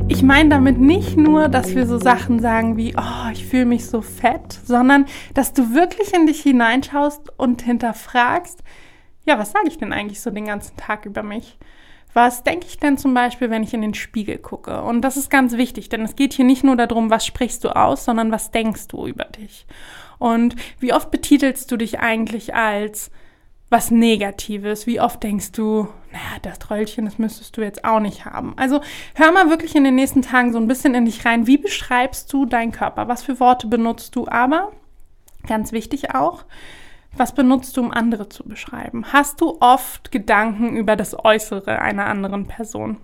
Ich 0.09 0.23
meine 0.23 0.49
damit 0.49 0.79
nicht 0.79 1.17
nur, 1.17 1.47
dass 1.47 1.75
wir 1.75 1.85
so 1.85 1.99
Sachen 1.99 2.39
sagen 2.39 2.77
wie, 2.77 2.95
oh, 2.97 3.31
ich 3.31 3.45
fühle 3.45 3.65
mich 3.65 3.85
so 3.85 4.01
fett, 4.01 4.59
sondern 4.65 5.05
dass 5.33 5.53
du 5.53 5.73
wirklich 5.73 6.13
in 6.13 6.25
dich 6.25 6.41
hineinschaust 6.41 7.37
und 7.37 7.61
hinterfragst, 7.61 8.63
ja, 9.25 9.37
was 9.37 9.51
sage 9.51 9.67
ich 9.67 9.77
denn 9.77 9.93
eigentlich 9.93 10.21
so 10.21 10.31
den 10.31 10.45
ganzen 10.45 10.75
Tag 10.77 11.05
über 11.05 11.21
mich? 11.21 11.57
Was 12.13 12.43
denke 12.43 12.65
ich 12.65 12.79
denn 12.79 12.97
zum 12.97 13.13
Beispiel, 13.13 13.49
wenn 13.49 13.61
ich 13.61 13.73
in 13.73 13.81
den 13.81 13.93
Spiegel 13.93 14.37
gucke? 14.37 14.81
Und 14.81 15.01
das 15.01 15.17
ist 15.17 15.29
ganz 15.29 15.57
wichtig, 15.57 15.89
denn 15.89 16.01
es 16.01 16.15
geht 16.15 16.33
hier 16.33 16.45
nicht 16.45 16.63
nur 16.63 16.75
darum, 16.75 17.09
was 17.09 17.25
sprichst 17.25 17.63
du 17.63 17.75
aus, 17.75 18.05
sondern 18.05 18.31
was 18.31 18.49
denkst 18.51 18.87
du 18.87 19.05
über 19.05 19.25
dich? 19.25 19.67
Und 20.17 20.55
wie 20.79 20.93
oft 20.93 21.11
betitelst 21.11 21.71
du 21.71 21.77
dich 21.77 21.99
eigentlich 21.99 22.55
als 22.55 23.11
was 23.69 23.91
Negatives? 23.91 24.87
Wie 24.87 25.01
oft 25.01 25.21
denkst 25.23 25.51
du, 25.51 25.87
naja, 26.11 26.39
das 26.41 26.59
Trollchen, 26.59 27.05
das 27.05 27.17
müsstest 27.17 27.57
du 27.57 27.61
jetzt 27.61 27.83
auch 27.83 27.99
nicht 27.99 28.25
haben? 28.25 28.53
Also 28.57 28.81
hör 29.15 29.31
mal 29.31 29.49
wirklich 29.49 29.75
in 29.75 29.83
den 29.83 29.95
nächsten 29.95 30.21
Tagen 30.21 30.53
so 30.53 30.59
ein 30.59 30.67
bisschen 30.67 30.95
in 30.95 31.05
dich 31.05 31.25
rein. 31.25 31.47
Wie 31.47 31.57
beschreibst 31.57 32.31
du 32.31 32.45
deinen 32.45 32.71
Körper? 32.71 33.07
Was 33.07 33.23
für 33.23 33.39
Worte 33.39 33.67
benutzt 33.67 34.15
du? 34.15 34.27
Aber 34.27 34.71
ganz 35.47 35.71
wichtig 35.71 36.15
auch, 36.15 36.45
was 37.15 37.33
benutzt 37.33 37.75
du, 37.75 37.81
um 37.81 37.91
andere 37.91 38.29
zu 38.29 38.43
beschreiben? 38.43 39.11
Hast 39.11 39.41
du 39.41 39.57
oft 39.59 40.11
Gedanken 40.11 40.77
über 40.77 40.95
das 40.95 41.17
Äußere 41.17 41.79
einer 41.79 42.05
anderen 42.05 42.47
Person? 42.47 42.97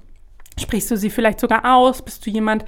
Sprichst 0.59 0.91
du 0.91 0.97
sie 0.97 1.09
vielleicht 1.09 1.39
sogar 1.39 1.75
aus? 1.75 2.03
Bist 2.03 2.25
du 2.25 2.29
jemand, 2.29 2.63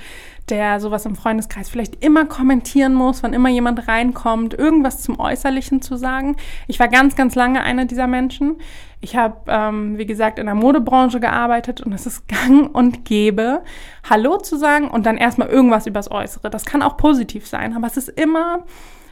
der 0.50 0.80
sowas 0.80 1.06
im 1.06 1.16
Freundeskreis 1.16 1.70
vielleicht 1.70 2.04
immer 2.04 2.26
kommentieren 2.26 2.94
muss, 2.94 3.24
wann 3.24 3.34
immer 3.34 3.50
jemand 3.50 3.88
reinkommt, 3.88 4.54
irgendwas 4.54 5.02
zum 5.02 5.20
Äußerlichen 5.20 5.82
zu 5.82 5.96
sagen? 5.96 6.36
Ich 6.68 6.80
war 6.80 6.88
ganz, 6.88 7.16
ganz 7.16 7.36
lange 7.36 7.62
einer 7.62 7.86
dieser 7.86 8.08
Menschen. 8.08 8.58
Ich 9.02 9.16
habe, 9.16 9.38
ähm, 9.48 9.98
wie 9.98 10.06
gesagt, 10.06 10.40
in 10.40 10.46
der 10.46 10.56
Modebranche 10.56 11.20
gearbeitet 11.20 11.82
und 11.82 11.94
es 11.94 12.06
ist 12.06 12.28
gang 12.28 12.74
und 12.74 13.06
gäbe, 13.06 13.64
Hallo 14.08 14.38
zu 14.38 14.58
sagen 14.58 14.88
und 14.88 15.06
dann 15.06 15.18
erstmal 15.18 15.50
irgendwas 15.50 15.88
übers 15.88 16.12
Äußere. 16.12 16.50
Das 16.50 16.66
kann 16.66 16.82
auch 16.82 16.98
positiv 16.98 17.48
sein, 17.48 17.76
aber 17.76 17.88
es 17.88 17.98
ist 17.98 18.10
immer 18.10 18.66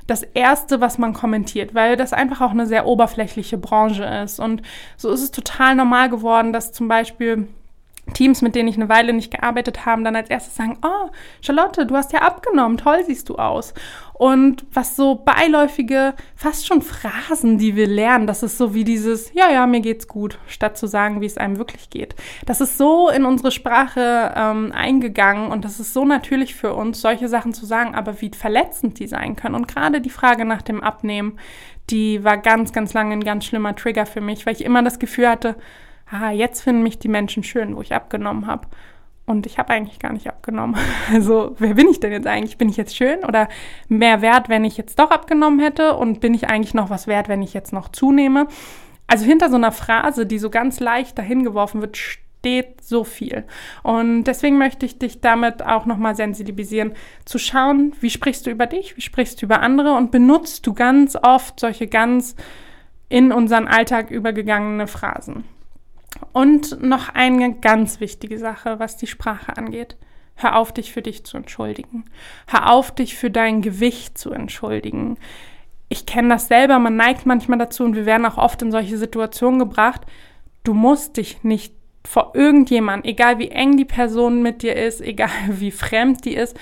das 0.07 0.23
Erste, 0.23 0.81
was 0.81 0.97
man 0.97 1.13
kommentiert, 1.13 1.73
weil 1.73 1.95
das 1.95 2.13
einfach 2.13 2.41
auch 2.41 2.51
eine 2.51 2.67
sehr 2.67 2.85
oberflächliche 2.85 3.57
Branche 3.57 4.03
ist. 4.03 4.39
Und 4.39 4.61
so 4.97 5.09
ist 5.09 5.21
es 5.21 5.31
total 5.31 5.75
normal 5.75 6.09
geworden, 6.09 6.53
dass 6.53 6.73
zum 6.73 6.87
Beispiel 6.87 7.47
Teams, 8.13 8.41
mit 8.41 8.53
denen 8.53 8.67
ich 8.67 8.75
eine 8.75 8.89
Weile 8.89 9.13
nicht 9.13 9.31
gearbeitet 9.31 9.85
habe, 9.85 10.03
dann 10.03 10.15
als 10.15 10.29
erstes 10.29 10.55
sagen, 10.55 10.77
oh, 10.83 11.09
Charlotte, 11.41 11.85
du 11.85 11.95
hast 11.95 12.11
ja 12.11 12.19
abgenommen, 12.19 12.77
toll 12.77 13.03
siehst 13.05 13.29
du 13.29 13.35
aus. 13.35 13.73
Und 14.13 14.65
was 14.71 14.95
so 14.95 15.15
beiläufige, 15.15 16.13
fast 16.35 16.67
schon 16.67 16.81
Phrasen, 16.81 17.57
die 17.57 17.75
wir 17.75 17.87
lernen, 17.87 18.27
das 18.27 18.43
ist 18.43 18.57
so 18.57 18.73
wie 18.73 18.83
dieses, 18.83 19.33
ja, 19.33 19.49
ja, 19.49 19.65
mir 19.65 19.79
geht's 19.79 20.07
gut, 20.07 20.37
statt 20.47 20.77
zu 20.77 20.85
sagen, 20.85 21.21
wie 21.21 21.25
es 21.25 21.37
einem 21.37 21.57
wirklich 21.57 21.89
geht. 21.89 22.15
Das 22.45 22.61
ist 22.61 22.77
so 22.77 23.09
in 23.09 23.25
unsere 23.25 23.51
Sprache 23.51 24.33
ähm, 24.35 24.71
eingegangen 24.73 25.49
und 25.49 25.65
das 25.65 25.79
ist 25.79 25.93
so 25.93 26.05
natürlich 26.05 26.55
für 26.55 26.73
uns, 26.73 27.01
solche 27.01 27.29
Sachen 27.29 27.53
zu 27.53 27.65
sagen, 27.65 27.95
aber 27.95 28.21
wie 28.21 28.31
verletzend 28.31 28.99
die 28.99 29.07
sein 29.07 29.35
können. 29.35 29.55
Und 29.55 29.67
gerade 29.67 30.01
die 30.01 30.09
Frage 30.09 30.45
nach 30.45 30.61
dem 30.61 30.83
Abnehmen, 30.83 31.39
die 31.89 32.23
war 32.23 32.37
ganz, 32.37 32.71
ganz 32.73 32.93
lange 32.93 33.13
ein 33.13 33.23
ganz 33.23 33.45
schlimmer 33.45 33.75
Trigger 33.75 34.05
für 34.05 34.21
mich, 34.21 34.45
weil 34.45 34.53
ich 34.53 34.63
immer 34.63 34.83
das 34.83 34.99
Gefühl 34.99 35.27
hatte, 35.27 35.55
ah, 36.13 36.31
jetzt 36.31 36.61
finden 36.61 36.83
mich 36.83 36.99
die 36.99 37.07
Menschen 37.07 37.43
schön, 37.43 37.75
wo 37.75 37.81
ich 37.81 37.93
abgenommen 37.93 38.47
habe. 38.47 38.67
Und 39.25 39.45
ich 39.45 39.57
habe 39.57 39.69
eigentlich 39.69 39.99
gar 39.99 40.13
nicht 40.13 40.27
abgenommen. 40.27 40.75
Also, 41.13 41.55
wer 41.57 41.73
bin 41.73 41.87
ich 41.87 41.99
denn 41.99 42.11
jetzt 42.11 42.27
eigentlich? 42.27 42.57
Bin 42.57 42.69
ich 42.69 42.77
jetzt 42.77 42.95
schön 42.95 43.23
oder 43.23 43.47
mehr 43.87 44.21
wert, 44.21 44.49
wenn 44.49 44.65
ich 44.65 44.77
jetzt 44.77 44.99
doch 44.99 45.11
abgenommen 45.11 45.59
hätte? 45.59 45.95
Und 45.95 46.19
bin 46.19 46.33
ich 46.33 46.49
eigentlich 46.49 46.73
noch 46.73 46.89
was 46.89 47.07
wert, 47.07 47.29
wenn 47.29 47.41
ich 47.41 47.53
jetzt 47.53 47.73
noch 47.73 47.89
zunehme? 47.89 48.47
Also 49.07 49.25
hinter 49.25 49.49
so 49.49 49.55
einer 49.55 49.71
Phrase, 49.71 50.25
die 50.25 50.39
so 50.39 50.49
ganz 50.49 50.79
leicht 50.79 51.17
dahin 51.17 51.43
geworfen 51.43 51.81
wird, 51.81 51.97
steht 51.97 52.81
so 52.83 53.03
viel. 53.03 53.43
Und 53.83 54.25
deswegen 54.25 54.57
möchte 54.57 54.85
ich 54.85 54.97
dich 54.97 55.21
damit 55.21 55.63
auch 55.63 55.85
nochmal 55.85 56.15
sensibilisieren, 56.15 56.93
zu 57.25 57.37
schauen, 57.37 57.93
wie 58.01 58.09
sprichst 58.09 58.45
du 58.45 58.49
über 58.49 58.65
dich, 58.65 58.97
wie 58.97 59.01
sprichst 59.01 59.41
du 59.41 59.45
über 59.45 59.61
andere 59.61 59.93
und 59.93 60.11
benutzt 60.11 60.65
du 60.67 60.73
ganz 60.73 61.15
oft 61.21 61.59
solche 61.59 61.87
ganz 61.87 62.35
in 63.09 63.31
unseren 63.31 63.67
Alltag 63.67 64.09
übergegangene 64.09 64.87
Phrasen. 64.87 65.43
Und 66.31 66.81
noch 66.81 67.09
eine 67.09 67.55
ganz 67.55 67.99
wichtige 67.99 68.39
Sache, 68.39 68.79
was 68.79 68.97
die 68.97 69.07
Sprache 69.07 69.57
angeht. 69.57 69.97
Hör 70.35 70.57
auf, 70.57 70.71
dich 70.71 70.91
für 70.91 71.01
dich 71.01 71.25
zu 71.25 71.37
entschuldigen. 71.37 72.05
Hör 72.47 72.71
auf, 72.71 72.93
dich 72.93 73.15
für 73.15 73.29
dein 73.29 73.61
Gewicht 73.61 74.17
zu 74.17 74.31
entschuldigen. 74.31 75.17
Ich 75.89 76.05
kenne 76.05 76.29
das 76.29 76.47
selber, 76.47 76.79
man 76.79 76.95
neigt 76.95 77.25
manchmal 77.25 77.59
dazu 77.59 77.83
und 77.83 77.95
wir 77.95 78.05
werden 78.05 78.25
auch 78.25 78.37
oft 78.37 78.61
in 78.61 78.71
solche 78.71 78.97
Situationen 78.97 79.59
gebracht. 79.59 80.01
Du 80.63 80.73
musst 80.73 81.17
dich 81.17 81.43
nicht 81.43 81.75
vor 82.03 82.31
irgendjemand, 82.33 83.05
egal 83.05 83.37
wie 83.37 83.49
eng 83.49 83.77
die 83.77 83.85
Person 83.85 84.41
mit 84.41 84.63
dir 84.63 84.75
ist, 84.75 85.01
egal 85.01 85.29
wie 85.47 85.71
fremd 85.71 86.25
die 86.25 86.35
ist, 86.35 86.57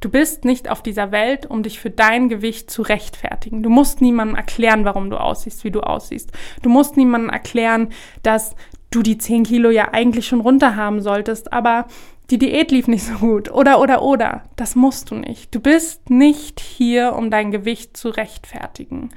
Du 0.00 0.08
bist 0.08 0.46
nicht 0.46 0.70
auf 0.70 0.82
dieser 0.82 1.12
Welt, 1.12 1.44
um 1.44 1.62
dich 1.62 1.78
für 1.78 1.90
dein 1.90 2.30
Gewicht 2.30 2.70
zu 2.70 2.80
rechtfertigen. 2.80 3.62
Du 3.62 3.68
musst 3.68 4.00
niemandem 4.00 4.34
erklären, 4.34 4.86
warum 4.86 5.10
du 5.10 5.18
aussiehst, 5.18 5.62
wie 5.62 5.70
du 5.70 5.82
aussiehst. 5.82 6.32
Du 6.62 6.70
musst 6.70 6.96
niemandem 6.96 7.28
erklären, 7.28 7.90
dass 8.22 8.56
du 8.90 9.02
die 9.02 9.18
10 9.18 9.44
Kilo 9.44 9.70
ja 9.70 9.92
eigentlich 9.92 10.26
schon 10.26 10.40
runter 10.40 10.76
haben 10.76 11.00
solltest, 11.00 11.52
aber 11.52 11.86
die 12.30 12.38
Diät 12.38 12.70
lief 12.70 12.86
nicht 12.86 13.04
so 13.04 13.14
gut. 13.14 13.50
Oder, 13.50 13.80
oder, 13.80 14.02
oder. 14.02 14.42
Das 14.56 14.76
musst 14.76 15.10
du 15.10 15.16
nicht. 15.16 15.54
Du 15.54 15.60
bist 15.60 16.10
nicht 16.10 16.60
hier, 16.60 17.14
um 17.14 17.30
dein 17.30 17.50
Gewicht 17.50 17.96
zu 17.96 18.08
rechtfertigen. 18.08 19.10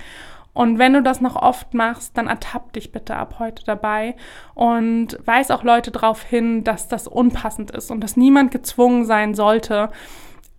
Und 0.54 0.78
wenn 0.78 0.94
du 0.94 1.02
das 1.02 1.20
noch 1.20 1.36
oft 1.36 1.74
machst, 1.74 2.16
dann 2.16 2.28
ertapp 2.28 2.74
dich 2.74 2.92
bitte 2.92 3.16
ab 3.16 3.38
heute 3.40 3.64
dabei 3.66 4.16
und 4.54 5.18
weis 5.26 5.50
auch 5.50 5.64
Leute 5.64 5.90
darauf 5.90 6.22
hin, 6.22 6.64
dass 6.64 6.88
das 6.88 7.08
unpassend 7.08 7.72
ist 7.72 7.90
und 7.90 8.02
dass 8.02 8.18
niemand 8.18 8.52
gezwungen 8.52 9.06
sein 9.06 9.34
sollte, 9.34 9.90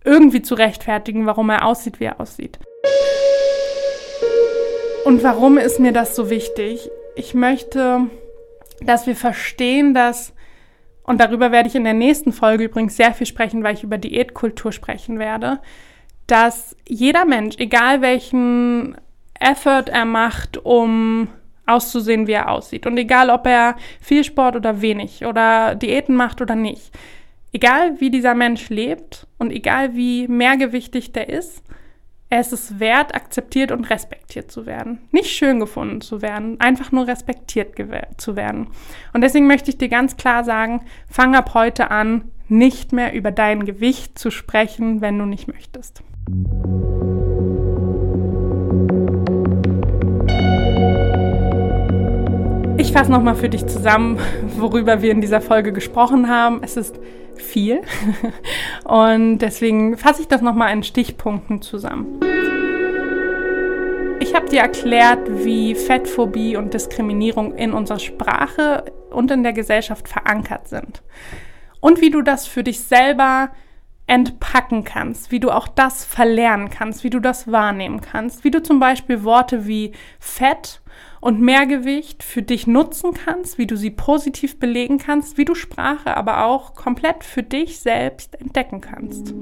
irgendwie 0.03 0.41
zu 0.41 0.55
rechtfertigen, 0.55 1.25
warum 1.25 1.49
er 1.49 1.65
aussieht, 1.65 2.01
wie 2.01 2.05
er 2.05 2.19
aussieht. 2.19 2.59
Und 5.05 5.23
warum 5.23 5.57
ist 5.57 5.79
mir 5.79 5.93
das 5.93 6.15
so 6.15 6.29
wichtig? 6.29 6.89
Ich 7.15 7.33
möchte 7.33 8.09
dass 8.81 9.07
wir 9.07 9.15
verstehen, 9.15 9.93
dass, 9.93 10.33
und 11.03 11.19
darüber 11.19 11.51
werde 11.51 11.69
ich 11.69 11.75
in 11.75 11.83
der 11.83 11.93
nächsten 11.93 12.31
Folge 12.31 12.65
übrigens 12.65 12.97
sehr 12.97 13.13
viel 13.13 13.27
sprechen, 13.27 13.63
weil 13.63 13.75
ich 13.75 13.83
über 13.83 13.97
Diätkultur 13.97 14.71
sprechen 14.71 15.19
werde, 15.19 15.59
dass 16.27 16.75
jeder 16.87 17.25
Mensch, 17.25 17.55
egal 17.57 18.01
welchen 18.01 18.95
Effort 19.39 19.89
er 19.89 20.05
macht, 20.05 20.57
um 20.57 21.27
auszusehen, 21.65 22.27
wie 22.27 22.33
er 22.33 22.49
aussieht, 22.49 22.85
und 22.85 22.97
egal 22.97 23.29
ob 23.29 23.47
er 23.47 23.75
viel 23.99 24.23
Sport 24.23 24.55
oder 24.55 24.81
wenig 24.81 25.25
oder 25.25 25.75
Diäten 25.75 26.15
macht 26.15 26.41
oder 26.41 26.55
nicht, 26.55 26.91
egal 27.53 27.99
wie 27.99 28.09
dieser 28.09 28.35
Mensch 28.35 28.69
lebt 28.69 29.27
und 29.37 29.51
egal 29.51 29.95
wie 29.95 30.27
mehrgewichtig 30.27 31.11
der 31.11 31.29
ist, 31.29 31.63
es 32.39 32.51
ist 32.51 32.79
wert, 32.79 33.15
akzeptiert 33.15 33.71
und 33.71 33.85
respektiert 33.85 34.51
zu 34.51 34.65
werden. 34.65 34.99
Nicht 35.11 35.31
schön 35.31 35.59
gefunden 35.59 36.01
zu 36.01 36.21
werden, 36.21 36.59
einfach 36.59 36.91
nur 36.91 37.07
respektiert 37.07 37.75
zu 38.17 38.35
werden. 38.35 38.67
Und 39.13 39.21
deswegen 39.21 39.47
möchte 39.47 39.69
ich 39.69 39.77
dir 39.77 39.89
ganz 39.89 40.17
klar 40.17 40.43
sagen, 40.43 40.81
fang 41.09 41.35
ab 41.35 41.53
heute 41.53 41.91
an, 41.91 42.31
nicht 42.47 42.91
mehr 42.91 43.13
über 43.13 43.31
dein 43.31 43.65
Gewicht 43.65 44.19
zu 44.19 44.29
sprechen, 44.31 45.01
wenn 45.01 45.17
du 45.17 45.25
nicht 45.25 45.47
möchtest. 45.47 46.03
Ich 52.77 52.91
fasse 52.91 53.11
nochmal 53.11 53.35
für 53.35 53.49
dich 53.49 53.65
zusammen, 53.65 54.19
worüber 54.57 55.01
wir 55.01 55.11
in 55.11 55.21
dieser 55.21 55.41
Folge 55.41 55.73
gesprochen 55.73 56.29
haben. 56.29 56.59
Es 56.61 56.77
ist 56.77 56.99
viel. 57.41 57.81
Und 58.85 59.39
deswegen 59.39 59.97
fasse 59.97 60.21
ich 60.21 60.27
das 60.27 60.41
nochmal 60.41 60.73
in 60.73 60.83
Stichpunkten 60.83 61.61
zusammen. 61.61 62.19
Ich 64.19 64.33
habe 64.33 64.49
dir 64.49 64.61
erklärt, 64.61 65.19
wie 65.45 65.75
Fettphobie 65.75 66.55
und 66.55 66.73
Diskriminierung 66.73 67.55
in 67.55 67.73
unserer 67.73 67.99
Sprache 67.99 68.85
und 69.11 69.29
in 69.31 69.43
der 69.43 69.53
Gesellschaft 69.53 70.07
verankert 70.07 70.67
sind. 70.67 71.03
Und 71.79 72.01
wie 72.01 72.09
du 72.09 72.21
das 72.21 72.47
für 72.47 72.63
dich 72.63 72.79
selber 72.79 73.51
entpacken 74.07 74.83
kannst, 74.83 75.31
wie 75.31 75.39
du 75.39 75.51
auch 75.51 75.67
das 75.67 76.05
verlernen 76.05 76.69
kannst, 76.69 77.03
wie 77.03 77.09
du 77.09 77.19
das 77.19 77.51
wahrnehmen 77.51 78.01
kannst, 78.01 78.43
wie 78.43 78.51
du 78.51 78.61
zum 78.61 78.79
Beispiel 78.79 79.23
Worte 79.23 79.65
wie 79.65 79.93
Fett 80.19 80.81
und 81.21 81.41
Mehrgewicht 81.41 82.23
für 82.23 82.41
dich 82.41 82.67
nutzen 82.67 83.13
kannst, 83.13 83.57
wie 83.57 83.67
du 83.67 83.77
sie 83.77 83.91
positiv 83.91 84.59
belegen 84.59 84.97
kannst, 84.97 85.37
wie 85.37 85.45
du 85.45 85.55
Sprache 85.55 86.15
aber 86.15 86.45
auch 86.45 86.75
komplett 86.75 87.23
für 87.23 87.43
dich 87.43 87.79
selbst 87.79 88.39
entdecken 88.39 88.81
kannst. 88.81 89.33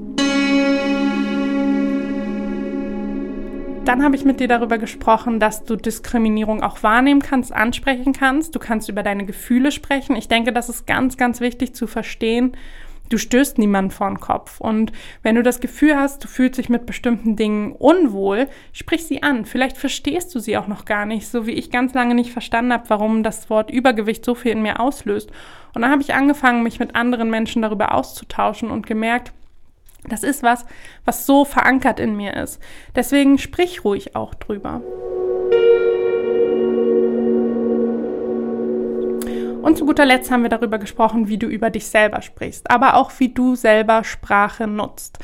Dann 3.84 4.02
habe 4.02 4.16
ich 4.16 4.24
mit 4.24 4.40
dir 4.40 4.48
darüber 4.48 4.78
gesprochen, 4.78 5.40
dass 5.40 5.64
du 5.64 5.76
Diskriminierung 5.76 6.62
auch 6.62 6.82
wahrnehmen 6.82 7.20
kannst, 7.20 7.52
ansprechen 7.52 8.14
kannst. 8.14 8.54
Du 8.54 8.58
kannst 8.58 8.88
über 8.88 9.02
deine 9.02 9.26
Gefühle 9.26 9.70
sprechen. 9.70 10.16
Ich 10.16 10.26
denke, 10.26 10.54
das 10.54 10.70
ist 10.70 10.86
ganz, 10.86 11.18
ganz 11.18 11.40
wichtig 11.40 11.74
zu 11.74 11.86
verstehen 11.86 12.56
du 13.10 13.18
stößt 13.18 13.58
niemanden 13.58 13.90
vor 13.90 14.08
den 14.08 14.20
Kopf. 14.20 14.60
Und 14.60 14.92
wenn 15.22 15.34
du 15.34 15.42
das 15.42 15.60
Gefühl 15.60 15.96
hast, 15.96 16.24
du 16.24 16.28
fühlst 16.28 16.58
dich 16.58 16.68
mit 16.68 16.86
bestimmten 16.86 17.36
Dingen 17.36 17.72
unwohl, 17.72 18.48
sprich 18.72 19.06
sie 19.06 19.22
an. 19.22 19.44
Vielleicht 19.44 19.76
verstehst 19.76 20.34
du 20.34 20.38
sie 20.38 20.56
auch 20.56 20.66
noch 20.66 20.84
gar 20.84 21.06
nicht, 21.06 21.28
so 21.28 21.46
wie 21.46 21.52
ich 21.52 21.70
ganz 21.70 21.94
lange 21.94 22.14
nicht 22.14 22.32
verstanden 22.32 22.72
habe, 22.72 22.88
warum 22.88 23.22
das 23.22 23.50
Wort 23.50 23.70
Übergewicht 23.70 24.24
so 24.24 24.34
viel 24.34 24.52
in 24.52 24.62
mir 24.62 24.80
auslöst. 24.80 25.30
Und 25.74 25.82
dann 25.82 25.90
habe 25.90 26.02
ich 26.02 26.14
angefangen, 26.14 26.62
mich 26.62 26.78
mit 26.78 26.94
anderen 26.94 27.30
Menschen 27.30 27.62
darüber 27.62 27.94
auszutauschen 27.94 28.70
und 28.70 28.86
gemerkt, 28.86 29.32
das 30.08 30.22
ist 30.22 30.42
was, 30.42 30.66
was 31.04 31.26
so 31.26 31.44
verankert 31.44 31.98
in 31.98 32.16
mir 32.16 32.36
ist. 32.36 32.60
Deswegen 32.94 33.38
sprich 33.38 33.84
ruhig 33.84 34.14
auch 34.14 34.34
drüber. 34.34 34.82
Und 39.64 39.78
zu 39.78 39.86
guter 39.86 40.04
Letzt 40.04 40.30
haben 40.30 40.42
wir 40.42 40.50
darüber 40.50 40.78
gesprochen, 40.78 41.28
wie 41.28 41.38
du 41.38 41.46
über 41.46 41.70
dich 41.70 41.86
selber 41.86 42.20
sprichst, 42.20 42.70
aber 42.70 42.96
auch 42.96 43.10
wie 43.16 43.30
du 43.30 43.54
selber 43.54 44.04
Sprache 44.04 44.66
nutzt. 44.66 45.18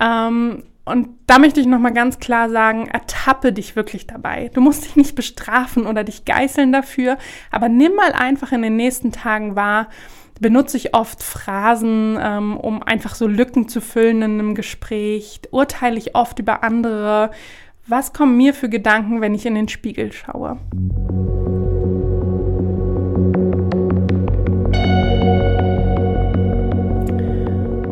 Ähm, 0.00 0.64
und 0.84 1.10
da 1.28 1.38
möchte 1.38 1.60
ich 1.60 1.68
nochmal 1.68 1.92
ganz 1.92 2.18
klar 2.18 2.50
sagen, 2.50 2.88
ertappe 2.88 3.52
dich 3.52 3.76
wirklich 3.76 4.08
dabei. 4.08 4.50
Du 4.54 4.60
musst 4.60 4.86
dich 4.86 4.96
nicht 4.96 5.14
bestrafen 5.14 5.86
oder 5.86 6.02
dich 6.02 6.24
geißeln 6.24 6.72
dafür, 6.72 7.16
aber 7.52 7.68
nimm 7.68 7.94
mal 7.94 8.10
einfach 8.12 8.50
in 8.50 8.62
den 8.62 8.74
nächsten 8.74 9.12
Tagen 9.12 9.54
wahr, 9.54 9.86
benutze 10.40 10.78
ich 10.78 10.92
oft 10.92 11.22
Phrasen, 11.22 12.18
ähm, 12.20 12.56
um 12.56 12.82
einfach 12.82 13.14
so 13.14 13.28
Lücken 13.28 13.68
zu 13.68 13.80
füllen 13.80 14.20
in 14.20 14.32
einem 14.40 14.56
Gespräch, 14.56 15.42
urteile 15.52 15.96
ich 15.96 16.16
oft 16.16 16.40
über 16.40 16.64
andere. 16.64 17.30
Was 17.86 18.12
kommen 18.12 18.36
mir 18.36 18.52
für 18.52 18.68
Gedanken, 18.68 19.20
wenn 19.20 19.32
ich 19.32 19.46
in 19.46 19.54
den 19.54 19.68
Spiegel 19.68 20.10
schaue? 20.10 20.58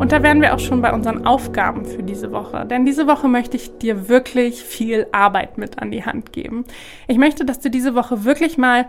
Und 0.05 0.11
da 0.11 0.21
wären 0.21 0.39
wir 0.39 0.53
auch 0.53 0.59
schon 0.59 0.83
bei 0.83 0.93
unseren 0.93 1.25
Aufgaben 1.25 1.83
für 1.83 2.03
diese 2.03 2.31
Woche. 2.31 2.63
Denn 2.67 2.85
diese 2.85 3.07
Woche 3.07 3.27
möchte 3.27 3.57
ich 3.57 3.79
dir 3.79 4.07
wirklich 4.07 4.61
viel 4.61 5.07
Arbeit 5.11 5.57
mit 5.57 5.79
an 5.79 5.89
die 5.89 6.05
Hand 6.05 6.31
geben. 6.31 6.63
Ich 7.07 7.17
möchte, 7.17 7.43
dass 7.43 7.59
du 7.59 7.71
diese 7.71 7.95
Woche 7.95 8.23
wirklich 8.23 8.59
mal 8.59 8.85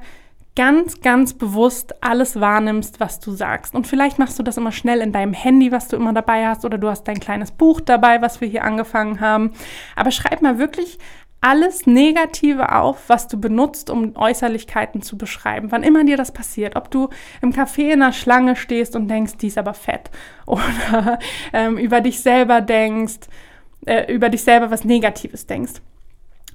ganz, 0.57 1.01
ganz 1.01 1.33
bewusst 1.33 2.05
alles 2.05 2.39
wahrnimmst, 2.39 3.01
was 3.01 3.19
du 3.19 3.31
sagst. 3.31 3.75
Und 3.75 3.87
vielleicht 3.87 4.19
machst 4.19 4.39
du 4.39 4.43
das 4.43 4.59
immer 4.59 4.73
schnell 4.73 5.01
in 5.01 5.13
deinem 5.13 5.33
Handy, 5.33 5.73
was 5.73 5.89
du 5.89 5.97
immer 5.97 6.13
dabei 6.13 6.47
hast, 6.47 6.67
oder 6.67 6.77
du 6.77 6.91
hast 6.91 7.05
dein 7.05 7.19
kleines 7.19 7.51
Buch 7.51 7.81
dabei, 7.81 8.21
was 8.21 8.43
wir 8.43 8.49
hier 8.49 8.65
angefangen 8.65 9.19
haben. 9.19 9.53
Aber 9.97 10.11
schreib 10.11 10.43
mal 10.43 10.59
wirklich 10.59 10.99
alles 11.47 11.87
Negative 11.87 12.73
auf, 12.73 13.09
was 13.09 13.29
du 13.29 13.39
benutzt, 13.39 13.89
um 13.89 14.17
Äußerlichkeiten 14.17 15.01
zu 15.01 15.17
beschreiben. 15.17 15.71
Wann 15.71 15.85
immer 15.85 16.03
dir 16.03 16.17
das 16.17 16.33
passiert, 16.33 16.75
ob 16.75 16.91
du 16.91 17.09
im 17.41 17.53
Café 17.53 17.93
in 17.93 18.03
einer 18.03 18.13
Schlange 18.13 18.57
stehst 18.57 18.97
und 18.97 19.07
denkst, 19.07 19.37
die 19.37 19.47
ist 19.47 19.57
aber 19.57 19.73
fett, 19.73 20.11
oder 20.47 21.21
ähm, 21.53 21.79
über 21.79 22.01
dich 22.01 22.21
selber 22.21 22.61
denkst, 22.61 23.29
äh, 23.87 24.13
über 24.13 24.29
dich 24.29 24.43
selber 24.43 24.73
was 24.73 24.85
Negatives 24.85 25.47
denkst. 25.47 25.75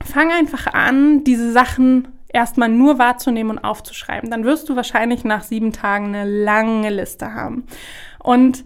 Fang 0.04 0.30
einfach 0.30 0.68
an, 0.68 1.24
diese 1.24 1.54
Sachen 1.54 2.10
erstmal 2.28 2.68
nur 2.68 3.00
wahrzunehmen 3.00 3.58
und 3.58 3.64
aufzuschreiben. 3.64 4.30
Dann 4.30 4.44
wirst 4.44 4.68
du 4.68 4.76
wahrscheinlich 4.76 5.24
nach 5.24 5.44
sieben 5.44 5.72
Tagen 5.72 6.08
eine 6.08 6.26
lange 6.26 6.90
Liste 6.90 7.34
haben. 7.34 7.66
Und 8.20 8.66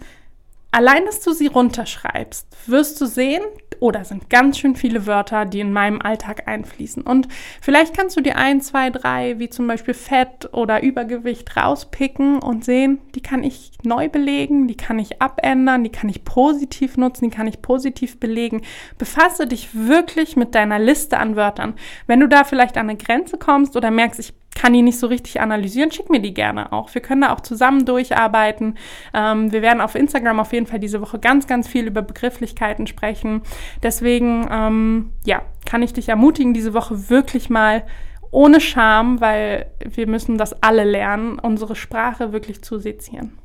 allein, 0.71 1.05
dass 1.05 1.21
du 1.21 1.33
sie 1.33 1.47
runterschreibst, 1.47 2.47
wirst 2.65 2.99
du 2.99 3.05
sehen, 3.05 3.43
oder 3.79 4.01
oh, 4.01 4.03
sind 4.03 4.29
ganz 4.29 4.57
schön 4.57 4.75
viele 4.75 5.05
Wörter, 5.05 5.45
die 5.45 5.59
in 5.59 5.73
meinem 5.73 6.01
Alltag 6.01 6.47
einfließen. 6.47 7.03
Und 7.03 7.27
vielleicht 7.61 7.95
kannst 7.95 8.17
du 8.17 8.21
dir 8.21 8.37
ein, 8.37 8.61
zwei, 8.61 8.89
drei, 8.89 9.39
wie 9.39 9.49
zum 9.49 9.67
Beispiel 9.67 9.93
Fett 9.93 10.49
oder 10.53 10.83
Übergewicht 10.83 11.55
rauspicken 11.57 12.39
und 12.39 12.65
sehen, 12.65 12.99
die 13.15 13.21
kann 13.21 13.43
ich 13.43 13.71
neu 13.83 14.09
belegen, 14.09 14.67
die 14.67 14.77
kann 14.77 14.99
ich 14.99 15.21
abändern, 15.21 15.83
die 15.83 15.91
kann 15.91 16.09
ich 16.09 16.23
positiv 16.23 16.97
nutzen, 16.97 17.29
die 17.29 17.35
kann 17.35 17.47
ich 17.47 17.61
positiv 17.61 18.19
belegen. 18.19 18.61
Befasse 18.97 19.47
dich 19.47 19.69
wirklich 19.73 20.35
mit 20.35 20.55
deiner 20.55 20.79
Liste 20.79 21.17
an 21.17 21.35
Wörtern. 21.35 21.75
Wenn 22.07 22.19
du 22.19 22.27
da 22.27 22.43
vielleicht 22.43 22.77
an 22.77 22.89
eine 22.89 22.97
Grenze 22.97 23.37
kommst 23.37 23.75
oder 23.75 23.91
merkst, 23.91 24.19
ich 24.19 24.33
kann 24.55 24.73
die 24.73 24.81
nicht 24.81 24.97
so 24.97 25.07
richtig 25.07 25.41
analysieren, 25.41 25.91
schick 25.91 26.09
mir 26.09 26.21
die 26.21 26.33
gerne 26.33 26.71
auch. 26.71 26.91
Wir 26.95 27.01
können 27.01 27.21
da 27.21 27.33
auch 27.33 27.41
zusammen 27.41 27.85
durcharbeiten. 27.85 28.77
Ähm, 29.13 29.51
wir 29.51 29.61
werden 29.61 29.81
auf 29.81 29.93
Instagram 29.93 30.39
auf 30.39 30.53
jeden 30.53 30.65
Fall 30.65 30.79
diese 30.79 31.01
Woche 31.01 31.19
ganz, 31.19 31.45
ganz 31.45 31.67
viel 31.67 31.85
über 31.85 32.01
Begrifflichkeiten 32.01 32.87
sprechen. 32.87 33.41
Deswegen, 33.83 34.47
ähm, 34.49 35.11
ja, 35.25 35.41
kann 35.65 35.83
ich 35.83 35.93
dich 35.93 36.09
ermutigen, 36.09 36.53
diese 36.53 36.73
Woche 36.73 37.09
wirklich 37.09 37.49
mal 37.49 37.83
ohne 38.31 38.59
Scham, 38.59 39.21
weil 39.21 39.67
wir 39.83 40.07
müssen 40.07 40.37
das 40.37 40.61
alle 40.63 40.83
lernen, 40.83 41.37
unsere 41.39 41.75
Sprache 41.75 42.33
wirklich 42.33 42.61
zu 42.63 42.79
sezieren. 42.79 43.37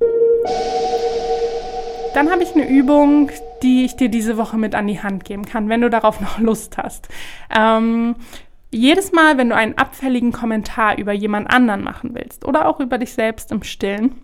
Dann 2.14 2.31
habe 2.31 2.42
ich 2.42 2.55
eine 2.55 2.68
Übung, 2.68 3.31
die 3.62 3.85
ich 3.85 3.96
dir 3.96 4.09
diese 4.09 4.37
Woche 4.37 4.59
mit 4.59 4.75
an 4.75 4.87
die 4.87 5.01
Hand 5.01 5.25
geben 5.25 5.44
kann, 5.44 5.68
wenn 5.68 5.81
du 5.81 5.90
darauf 5.90 6.20
noch 6.20 6.38
Lust 6.40 6.77
hast. 6.77 7.09
Ähm, 7.55 8.16
jedes 8.70 9.12
Mal, 9.12 9.37
wenn 9.37 9.48
du 9.48 9.56
einen 9.56 9.76
abfälligen 9.76 10.33
Kommentar 10.33 10.98
über 10.98 11.12
jemand 11.12 11.52
anderen 11.52 11.83
machen 11.83 12.14
willst 12.14 12.44
oder 12.44 12.68
auch 12.68 12.80
über 12.80 12.98
dich 12.98 13.12
selbst 13.12 13.50
im 13.50 13.62
Stillen, 13.62 14.22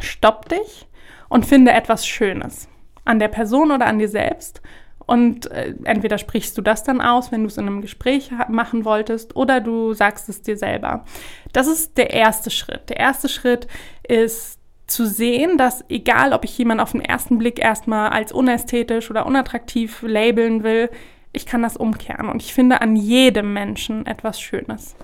stopp 0.00 0.48
dich 0.48 0.86
und 1.28 1.46
finde 1.46 1.72
etwas 1.72 2.06
Schönes 2.06 2.68
an 3.04 3.18
der 3.18 3.28
Person 3.28 3.72
oder 3.72 3.86
an 3.86 3.98
dir 3.98 4.08
selbst. 4.08 4.62
Und 5.04 5.50
äh, 5.50 5.74
entweder 5.84 6.16
sprichst 6.16 6.56
du 6.56 6.62
das 6.62 6.84
dann 6.84 7.00
aus, 7.00 7.32
wenn 7.32 7.42
du 7.42 7.48
es 7.48 7.56
in 7.56 7.66
einem 7.66 7.80
Gespräch 7.80 8.30
machen 8.48 8.84
wolltest, 8.84 9.34
oder 9.34 9.60
du 9.60 9.94
sagst 9.94 10.28
es 10.28 10.42
dir 10.42 10.56
selber. 10.56 11.04
Das 11.52 11.66
ist 11.66 11.98
der 11.98 12.10
erste 12.10 12.50
Schritt. 12.50 12.88
Der 12.88 12.98
erste 12.98 13.28
Schritt 13.28 13.66
ist 14.06 14.60
zu 14.86 15.06
sehen, 15.06 15.58
dass 15.58 15.84
egal, 15.88 16.32
ob 16.32 16.44
ich 16.44 16.56
jemanden 16.56 16.82
auf 16.82 16.92
den 16.92 17.00
ersten 17.00 17.38
Blick 17.38 17.58
erstmal 17.58 18.10
als 18.10 18.30
unästhetisch 18.30 19.10
oder 19.10 19.26
unattraktiv 19.26 20.02
labeln 20.02 20.62
will, 20.62 20.88
ich 21.32 21.46
kann 21.46 21.62
das 21.62 21.76
umkehren 21.76 22.28
und 22.28 22.42
ich 22.42 22.54
finde 22.54 22.80
an 22.80 22.96
jedem 22.96 23.52
Menschen 23.52 24.06
etwas 24.06 24.40
Schönes. 24.40 24.94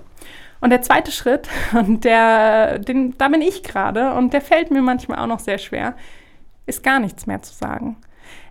Und 0.61 0.71
der 0.71 0.81
zweite 0.81 1.11
Schritt, 1.11 1.47
und 1.73 2.03
der, 2.03 2.79
den, 2.79 3.17
da 3.17 3.27
bin 3.29 3.41
ich 3.41 3.63
gerade, 3.63 4.13
und 4.13 4.33
der 4.33 4.41
fällt 4.41 4.71
mir 4.71 4.81
manchmal 4.81 5.19
auch 5.19 5.27
noch 5.27 5.39
sehr 5.39 5.57
schwer, 5.57 5.95
ist 6.65 6.83
gar 6.83 6.99
nichts 6.99 7.25
mehr 7.25 7.41
zu 7.41 7.53
sagen. 7.53 7.97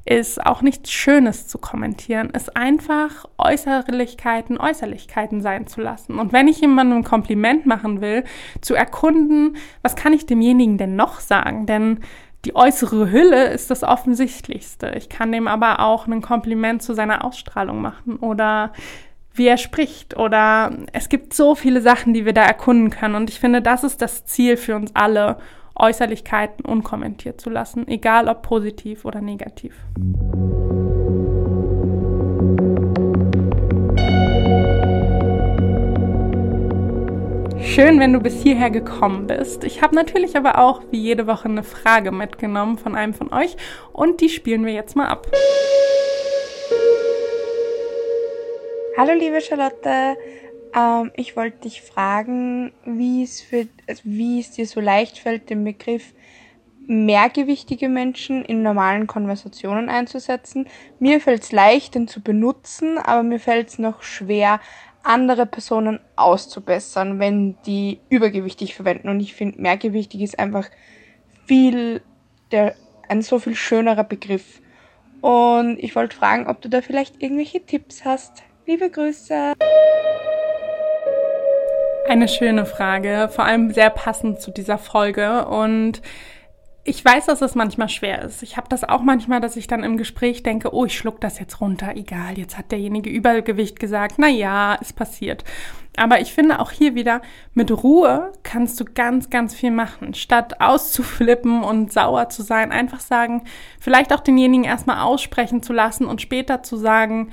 Ist 0.05 0.45
auch 0.45 0.63
nichts 0.63 0.91
Schönes 0.91 1.49
zu 1.49 1.59
kommentieren, 1.59 2.31
ist 2.31 2.57
einfach 2.57 3.27
Äußerlichkeiten, 3.37 4.59
Äußerlichkeiten 4.59 5.43
sein 5.43 5.67
zu 5.67 5.83
lassen. 5.83 6.19
Und 6.19 6.33
wenn 6.33 6.49
ich 6.49 6.63
jemandem 6.63 6.99
ein 6.99 7.05
Kompliment 7.05 7.67
machen 7.67 8.01
will, 8.01 8.25
zu 8.63 8.75
erkunden, 8.75 9.57
was 9.83 9.97
kann 9.97 10.15
ich 10.15 10.25
demjenigen 10.25 10.79
denn 10.79 10.97
noch 10.97 11.21
sagen? 11.21 11.67
Denn 11.67 12.01
die 12.49 12.57
äußere 12.57 13.11
Hülle 13.11 13.49
ist 13.49 13.71
das 13.71 13.83
Offensichtlichste. 13.83 14.95
Ich 14.97 15.11
kann 15.11 15.33
dem 15.33 15.49
aber 15.49 15.81
auch 15.81 16.07
ein 16.07 16.23
Kompliment 16.23 16.83
zu 16.83 16.95
seiner 16.95 17.23
Ausstrahlung 17.23 17.83
machen 17.83 18.17
oder 18.17 18.73
wie 19.35 19.47
er 19.47 19.59
spricht 19.59 20.17
oder 20.17 20.73
es 20.95 21.11
gibt 21.11 21.35
so 21.35 21.55
viele 21.55 21.83
Sachen, 21.83 22.15
die 22.15 22.25
wir 22.25 22.33
da 22.33 22.43
erkunden 22.43 22.89
können 22.89 23.17
und 23.17 23.29
ich 23.29 23.39
finde, 23.39 23.61
das 23.61 23.85
ist 23.85 24.01
das 24.01 24.25
Ziel 24.25 24.57
für 24.57 24.77
uns 24.77 24.97
alle, 24.97 25.37
Äußerlichkeiten 25.81 26.65
unkommentiert 26.65 27.41
zu 27.41 27.51
lassen, 27.51 27.87
egal 27.87 28.29
ob 28.29 28.43
positiv 28.43 29.05
oder 29.05 29.21
negativ. 29.21 29.75
Schön, 37.75 38.01
wenn 38.01 38.15
du 38.15 38.21
bis 38.21 38.43
hierher 38.43 38.71
gekommen 38.71 39.27
bist. 39.27 39.63
Ich 39.63 39.83
habe 39.83 39.95
natürlich 39.95 40.37
aber 40.37 40.59
auch 40.59 40.83
wie 40.91 41.01
jede 41.01 41.27
Woche 41.27 41.49
eine 41.49 41.63
Frage 41.63 42.13
mitgenommen 42.13 42.79
von 42.79 42.95
einem 42.95 43.13
von 43.13 43.33
euch 43.33 43.57
und 43.93 44.23
die 44.23 44.31
spielen 44.31 44.65
wir 44.65 44.73
jetzt 44.73 44.97
mal 44.97 45.07
ab. 45.07 45.31
Hallo 48.97 49.13
liebe 49.13 49.41
Charlotte, 49.43 50.17
ähm, 50.75 51.13
ich 51.15 51.37
wollte 51.37 51.69
dich 51.69 51.83
fragen, 51.83 52.73
wie 52.85 53.23
es, 53.23 53.43
für, 53.43 53.69
also 53.87 54.03
wie 54.05 54.41
es 54.41 54.51
dir 54.53 54.67
so 54.67 54.81
leicht 54.81 55.19
fällt, 55.19 55.51
den 55.51 55.63
Begriff 55.63 56.15
mehrgewichtige 56.89 57.91
Menschen 57.91 58.45
in 58.47 58.63
normalen 58.63 59.07
Konversationen 59.07 59.91
einzusetzen. 59.91 60.67
Mir 60.99 61.21
fällt 61.21 61.43
es 61.43 61.53
leicht, 61.53 61.95
den 61.95 62.09
zu 62.09 62.23
benutzen, 62.23 62.97
aber 62.97 63.23
mir 63.23 63.39
fällt 63.39 63.69
es 63.69 63.79
noch 63.79 64.03
schwer, 64.03 64.59
andere 65.09 65.47
Personen 65.47 66.01
auszubessern, 66.17 67.19
wenn 67.19 67.57
die 67.65 68.01
übergewichtig 68.11 68.75
verwenden. 68.75 69.09
Und 69.09 69.21
ich 69.21 69.35
finde, 69.35 69.61
mehrgewichtig 69.61 70.21
ist 70.21 70.39
einfach 70.39 70.69
viel, 71.47 72.03
der, 72.53 72.75
ein 73.09 73.23
so 73.23 73.39
viel 73.39 73.57
schönerer 73.57 74.05
Begriff. 74.05 74.61
Und 75.23 75.79
ich 75.79 75.97
wollte 75.97 76.15
fragen, 76.15 76.47
ob 76.47 76.61
du 76.61 76.69
da 76.69 76.83
vielleicht 76.83 77.23
irgendwelche 77.23 77.65
Tipps 77.65 78.05
hast. 78.05 78.43
Liebe 78.67 78.91
Grüße. 78.91 79.55
Eine 82.07 82.29
schöne 82.29 82.67
Frage, 82.67 83.31
vor 83.31 83.47
allem 83.47 83.73
sehr 83.73 83.91
passend 83.91 84.41
zu 84.43 84.51
dieser 84.51 84.77
Folge. 84.77 85.47
Und 85.47 86.03
ich 86.85 87.05
weiß, 87.05 87.27
dass 87.27 87.43
es 87.43 87.55
manchmal 87.55 87.89
schwer 87.89 88.23
ist. 88.23 88.43
Ich 88.43 88.57
habe 88.57 88.69
das 88.69 88.83
auch 88.83 89.03
manchmal, 89.03 89.41
dass 89.41 89.57
ich 89.57 89.67
dann 89.67 89.85
im 89.85 89.97
Gespräch 89.99 90.43
denke, 90.43 90.73
oh, 90.73 90.87
ich 90.87 90.97
schluck 90.97 91.21
das 91.21 91.39
jetzt 91.39 91.61
runter, 91.61 91.95
egal, 91.97 92.39
jetzt 92.39 92.57
hat 92.57 92.73
derjenige 92.73 93.11
Übergewicht 93.11 93.79
gesagt, 93.79 94.15
na 94.17 94.29
ja, 94.29 94.75
ist 94.75 94.97
passiert. 94.97 95.45
Aber 95.97 96.21
ich 96.21 96.33
finde 96.33 96.61
auch 96.61 96.71
hier 96.71 96.95
wieder, 96.95 97.21
mit 97.55 97.71
Ruhe 97.71 98.33
kannst 98.45 98.79
du 98.79 98.85
ganz, 98.85 99.31
ganz 99.31 99.55
viel 99.55 99.73
machen. 99.73 100.15
Statt 100.15 100.61
auszuflippen 100.61 101.63
und 101.63 101.93
sauer 101.93 102.29
zu 102.29 102.43
sein, 102.43 102.71
einfach 102.71 103.01
sagen, 103.01 103.45
vielleicht 103.81 104.13
auch 104.13 104.21
denjenigen 104.21 104.65
erstmal 104.65 105.01
aussprechen 105.01 105.63
zu 105.63 105.73
lassen 105.73 106.07
und 106.07 106.23
später 106.23 106.63
zu 106.63 106.77
sagen, 106.77 107.33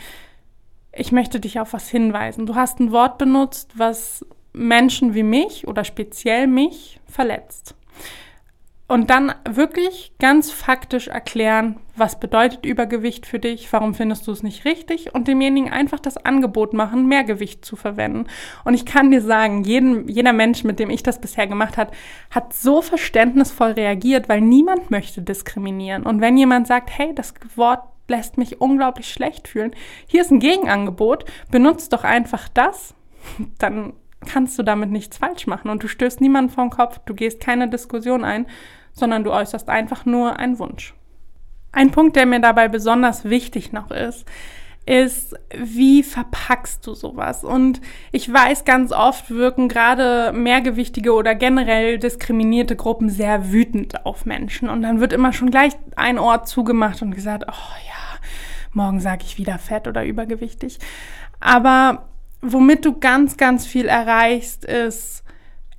ich 0.91 1.11
möchte 1.11 1.39
dich 1.39 1.59
auf 1.59 1.73
was 1.73 1.89
hinweisen. 1.89 2.45
Du 2.45 2.55
hast 2.55 2.79
ein 2.79 2.91
Wort 2.91 3.17
benutzt, 3.17 3.71
was 3.75 4.25
Menschen 4.53 5.13
wie 5.13 5.23
mich 5.23 5.67
oder 5.67 5.83
speziell 5.83 6.47
mich 6.47 6.99
verletzt. 7.05 7.75
Und 8.87 9.09
dann 9.09 9.33
wirklich 9.49 10.13
ganz 10.19 10.51
faktisch 10.51 11.07
erklären, 11.07 11.77
was 11.95 12.19
bedeutet 12.19 12.65
Übergewicht 12.65 13.25
für 13.25 13.39
dich, 13.39 13.71
warum 13.73 13.95
findest 13.95 14.27
du 14.27 14.31
es 14.31 14.43
nicht 14.43 14.63
richtig 14.63 15.15
und 15.15 15.27
demjenigen 15.27 15.71
einfach 15.71 15.99
das 15.99 16.17
Angebot 16.17 16.73
machen, 16.73 17.07
mehr 17.07 17.23
Gewicht 17.23 17.65
zu 17.65 17.75
verwenden. 17.75 18.27
Und 18.63 18.75
ich 18.75 18.85
kann 18.85 19.09
dir 19.09 19.21
sagen, 19.21 19.63
jeden, 19.63 20.07
jeder 20.07 20.33
Mensch, 20.33 20.63
mit 20.63 20.77
dem 20.77 20.91
ich 20.91 21.01
das 21.01 21.19
bisher 21.19 21.47
gemacht 21.47 21.77
habe, 21.77 21.91
hat 22.29 22.53
so 22.53 22.83
verständnisvoll 22.83 23.71
reagiert, 23.71 24.29
weil 24.29 24.41
niemand 24.41 24.91
möchte 24.91 25.23
diskriminieren. 25.23 26.03
Und 26.03 26.21
wenn 26.21 26.37
jemand 26.37 26.67
sagt, 26.67 26.91
hey, 26.95 27.15
das 27.15 27.33
Wort 27.55 27.81
lässt 28.07 28.37
mich 28.37 28.61
unglaublich 28.61 29.11
schlecht 29.11 29.47
fühlen, 29.47 29.75
hier 30.05 30.21
ist 30.21 30.31
ein 30.31 30.39
Gegenangebot, 30.39 31.25
benutzt 31.49 31.91
doch 31.91 32.03
einfach 32.03 32.49
das, 32.49 32.93
dann 33.57 33.93
kannst 34.25 34.57
du 34.57 34.63
damit 34.63 34.91
nichts 34.91 35.17
falsch 35.17 35.47
machen 35.47 35.69
und 35.69 35.83
du 35.83 35.87
stößt 35.87 36.21
niemanden 36.21 36.51
vom 36.51 36.69
Kopf, 36.69 36.99
du 37.05 37.13
gehst 37.13 37.39
keine 37.39 37.69
Diskussion 37.69 38.23
ein, 38.23 38.47
sondern 38.95 39.23
du 39.23 39.31
äußerst 39.31 39.69
einfach 39.69 40.05
nur 40.05 40.39
einen 40.39 40.57
Wunsch. 40.57 40.95
Ein 41.71 41.91
Punkt, 41.91 42.15
der 42.15 42.25
mir 42.25 42.39
dabei 42.39 42.69
besonders 42.69 43.25
wichtig 43.25 43.73
noch 43.73 43.91
ist, 43.91 44.25
ist, 44.85 45.35
wie 45.57 46.03
verpackst 46.03 46.85
du 46.85 46.93
sowas? 46.93 47.43
Und 47.43 47.81
ich 48.11 48.31
weiß, 48.31 48.65
ganz 48.65 48.91
oft 48.91 49.31
wirken 49.31 49.67
gerade 49.67 50.31
mehrgewichtige 50.31 51.13
oder 51.13 51.33
generell 51.35 51.97
diskriminierte 51.97 52.75
Gruppen 52.75 53.09
sehr 53.09 53.51
wütend 53.51 54.05
auf 54.05 54.25
Menschen. 54.25 54.69
Und 54.69 54.83
dann 54.83 54.99
wird 54.99 55.11
immer 55.11 55.33
schon 55.33 55.49
gleich 55.49 55.73
ein 55.95 56.19
Ort 56.19 56.47
zugemacht 56.47 57.01
und 57.01 57.15
gesagt, 57.15 57.45
oh 57.47 57.75
ja, 57.87 58.19
morgen 58.73 58.99
sage 58.99 59.23
ich 59.25 59.37
wieder 59.37 59.57
fett 59.57 59.87
oder 59.87 60.05
übergewichtig. 60.05 60.77
Aber 61.39 62.07
womit 62.41 62.85
du 62.85 62.99
ganz, 62.99 63.37
ganz 63.37 63.65
viel 63.65 63.87
erreichst, 63.87 64.65
ist, 64.65 65.24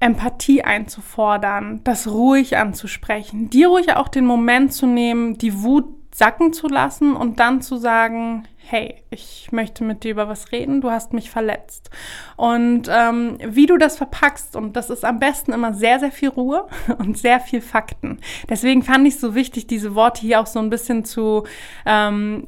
Empathie 0.01 0.63
einzufordern, 0.63 1.81
das 1.85 2.09
ruhig 2.09 2.57
anzusprechen, 2.57 3.51
dir 3.51 3.69
ruhig 3.69 3.95
auch 3.95 4.09
den 4.09 4.27
Moment 4.27 4.73
zu 4.73 4.87
nehmen, 4.87 5.39
die 5.39 5.63
Wut 5.63 5.87
sacken 6.17 6.55
zu 6.55 6.69
lassen 6.69 7.15
und 7.15 7.41
dann 7.41 7.61
zu 7.61 7.77
sagen, 7.77 8.49
hey, 8.57 9.03
ich 9.11 9.53
möchte 9.53 9.85
mit 9.85 10.03
dir 10.03 10.13
über 10.13 10.29
was 10.29 10.51
reden, 10.51 10.81
du 10.81 10.91
hast 10.91 11.13
mich 11.13 11.31
verletzt. 11.31 11.91
Und 12.37 12.89
ähm, 12.91 13.37
wie 13.45 13.67
du 13.67 13.77
das 13.77 13.99
verpackst, 13.99 14.57
und 14.57 14.77
das 14.77 14.89
ist 14.89 15.05
am 15.05 15.19
besten 15.19 15.53
immer 15.53 15.75
sehr, 15.75 16.01
sehr 16.01 16.11
viel 16.11 16.31
Ruhe 16.31 16.67
und 16.99 17.19
sehr 17.19 17.39
viel 17.39 17.61
Fakten. 17.61 18.19
Deswegen 18.49 18.83
fand 18.83 19.07
ich 19.07 19.15
es 19.15 19.21
so 19.21 19.35
wichtig, 19.35 19.67
diese 19.67 19.95
Worte 19.95 20.23
hier 20.23 20.41
auch 20.41 20.47
so 20.47 20.59
ein 20.59 20.71
bisschen 20.71 21.05
zu 21.05 21.45
ähm, 21.85 22.45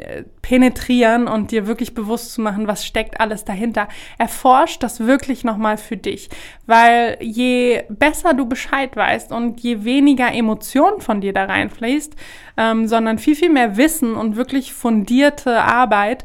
penetrieren 0.48 1.28
und 1.28 1.50
dir 1.50 1.66
wirklich 1.66 1.92
bewusst 1.92 2.32
zu 2.32 2.40
machen, 2.40 2.66
was 2.66 2.86
steckt 2.86 3.20
alles 3.20 3.44
dahinter. 3.44 3.86
Erforscht 4.16 4.82
das 4.82 5.00
wirklich 5.00 5.44
nochmal 5.44 5.76
für 5.76 5.98
dich, 5.98 6.30
weil 6.64 7.18
je 7.20 7.82
besser 7.90 8.32
du 8.32 8.46
Bescheid 8.46 8.96
weißt 8.96 9.30
und 9.30 9.60
je 9.60 9.84
weniger 9.84 10.32
Emotionen 10.32 11.02
von 11.02 11.20
dir 11.20 11.34
da 11.34 11.44
reinfließt, 11.44 12.16
ähm, 12.56 12.88
sondern 12.88 13.18
viel, 13.18 13.36
viel 13.36 13.50
mehr 13.50 13.76
Wissen 13.76 14.14
und 14.14 14.36
wirklich 14.36 14.72
fundierte 14.72 15.60
Arbeit, 15.60 16.24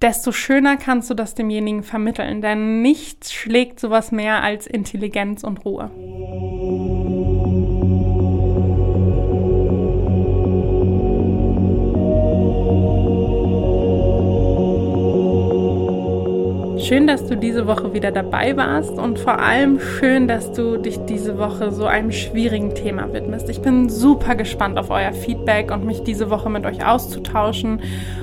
desto 0.00 0.30
schöner 0.30 0.76
kannst 0.76 1.10
du 1.10 1.14
das 1.14 1.34
demjenigen 1.34 1.82
vermitteln. 1.82 2.40
Denn 2.40 2.80
nichts 2.80 3.32
schlägt 3.32 3.80
sowas 3.80 4.12
mehr 4.12 4.40
als 4.40 4.68
Intelligenz 4.68 5.42
und 5.42 5.64
Ruhe. 5.64 5.90
Schön, 16.88 17.06
dass 17.06 17.26
du 17.26 17.36
diese 17.36 17.66
Woche 17.66 17.92
wieder 17.92 18.10
dabei 18.12 18.56
warst 18.56 18.92
und 18.92 19.18
vor 19.18 19.40
allem 19.40 19.78
schön, 19.78 20.26
dass 20.26 20.52
du 20.52 20.78
dich 20.78 20.96
diese 21.04 21.36
Woche 21.36 21.70
so 21.70 21.84
einem 21.84 22.12
schwierigen 22.12 22.74
Thema 22.74 23.12
widmest. 23.12 23.50
Ich 23.50 23.60
bin 23.60 23.90
super 23.90 24.36
gespannt 24.36 24.78
auf 24.78 24.88
euer 24.88 25.12
Feedback 25.12 25.70
und 25.70 25.84
mich 25.84 26.02
diese 26.02 26.30
Woche 26.30 26.48
mit 26.48 26.64
euch 26.64 26.86
auszutauschen. 26.86 27.82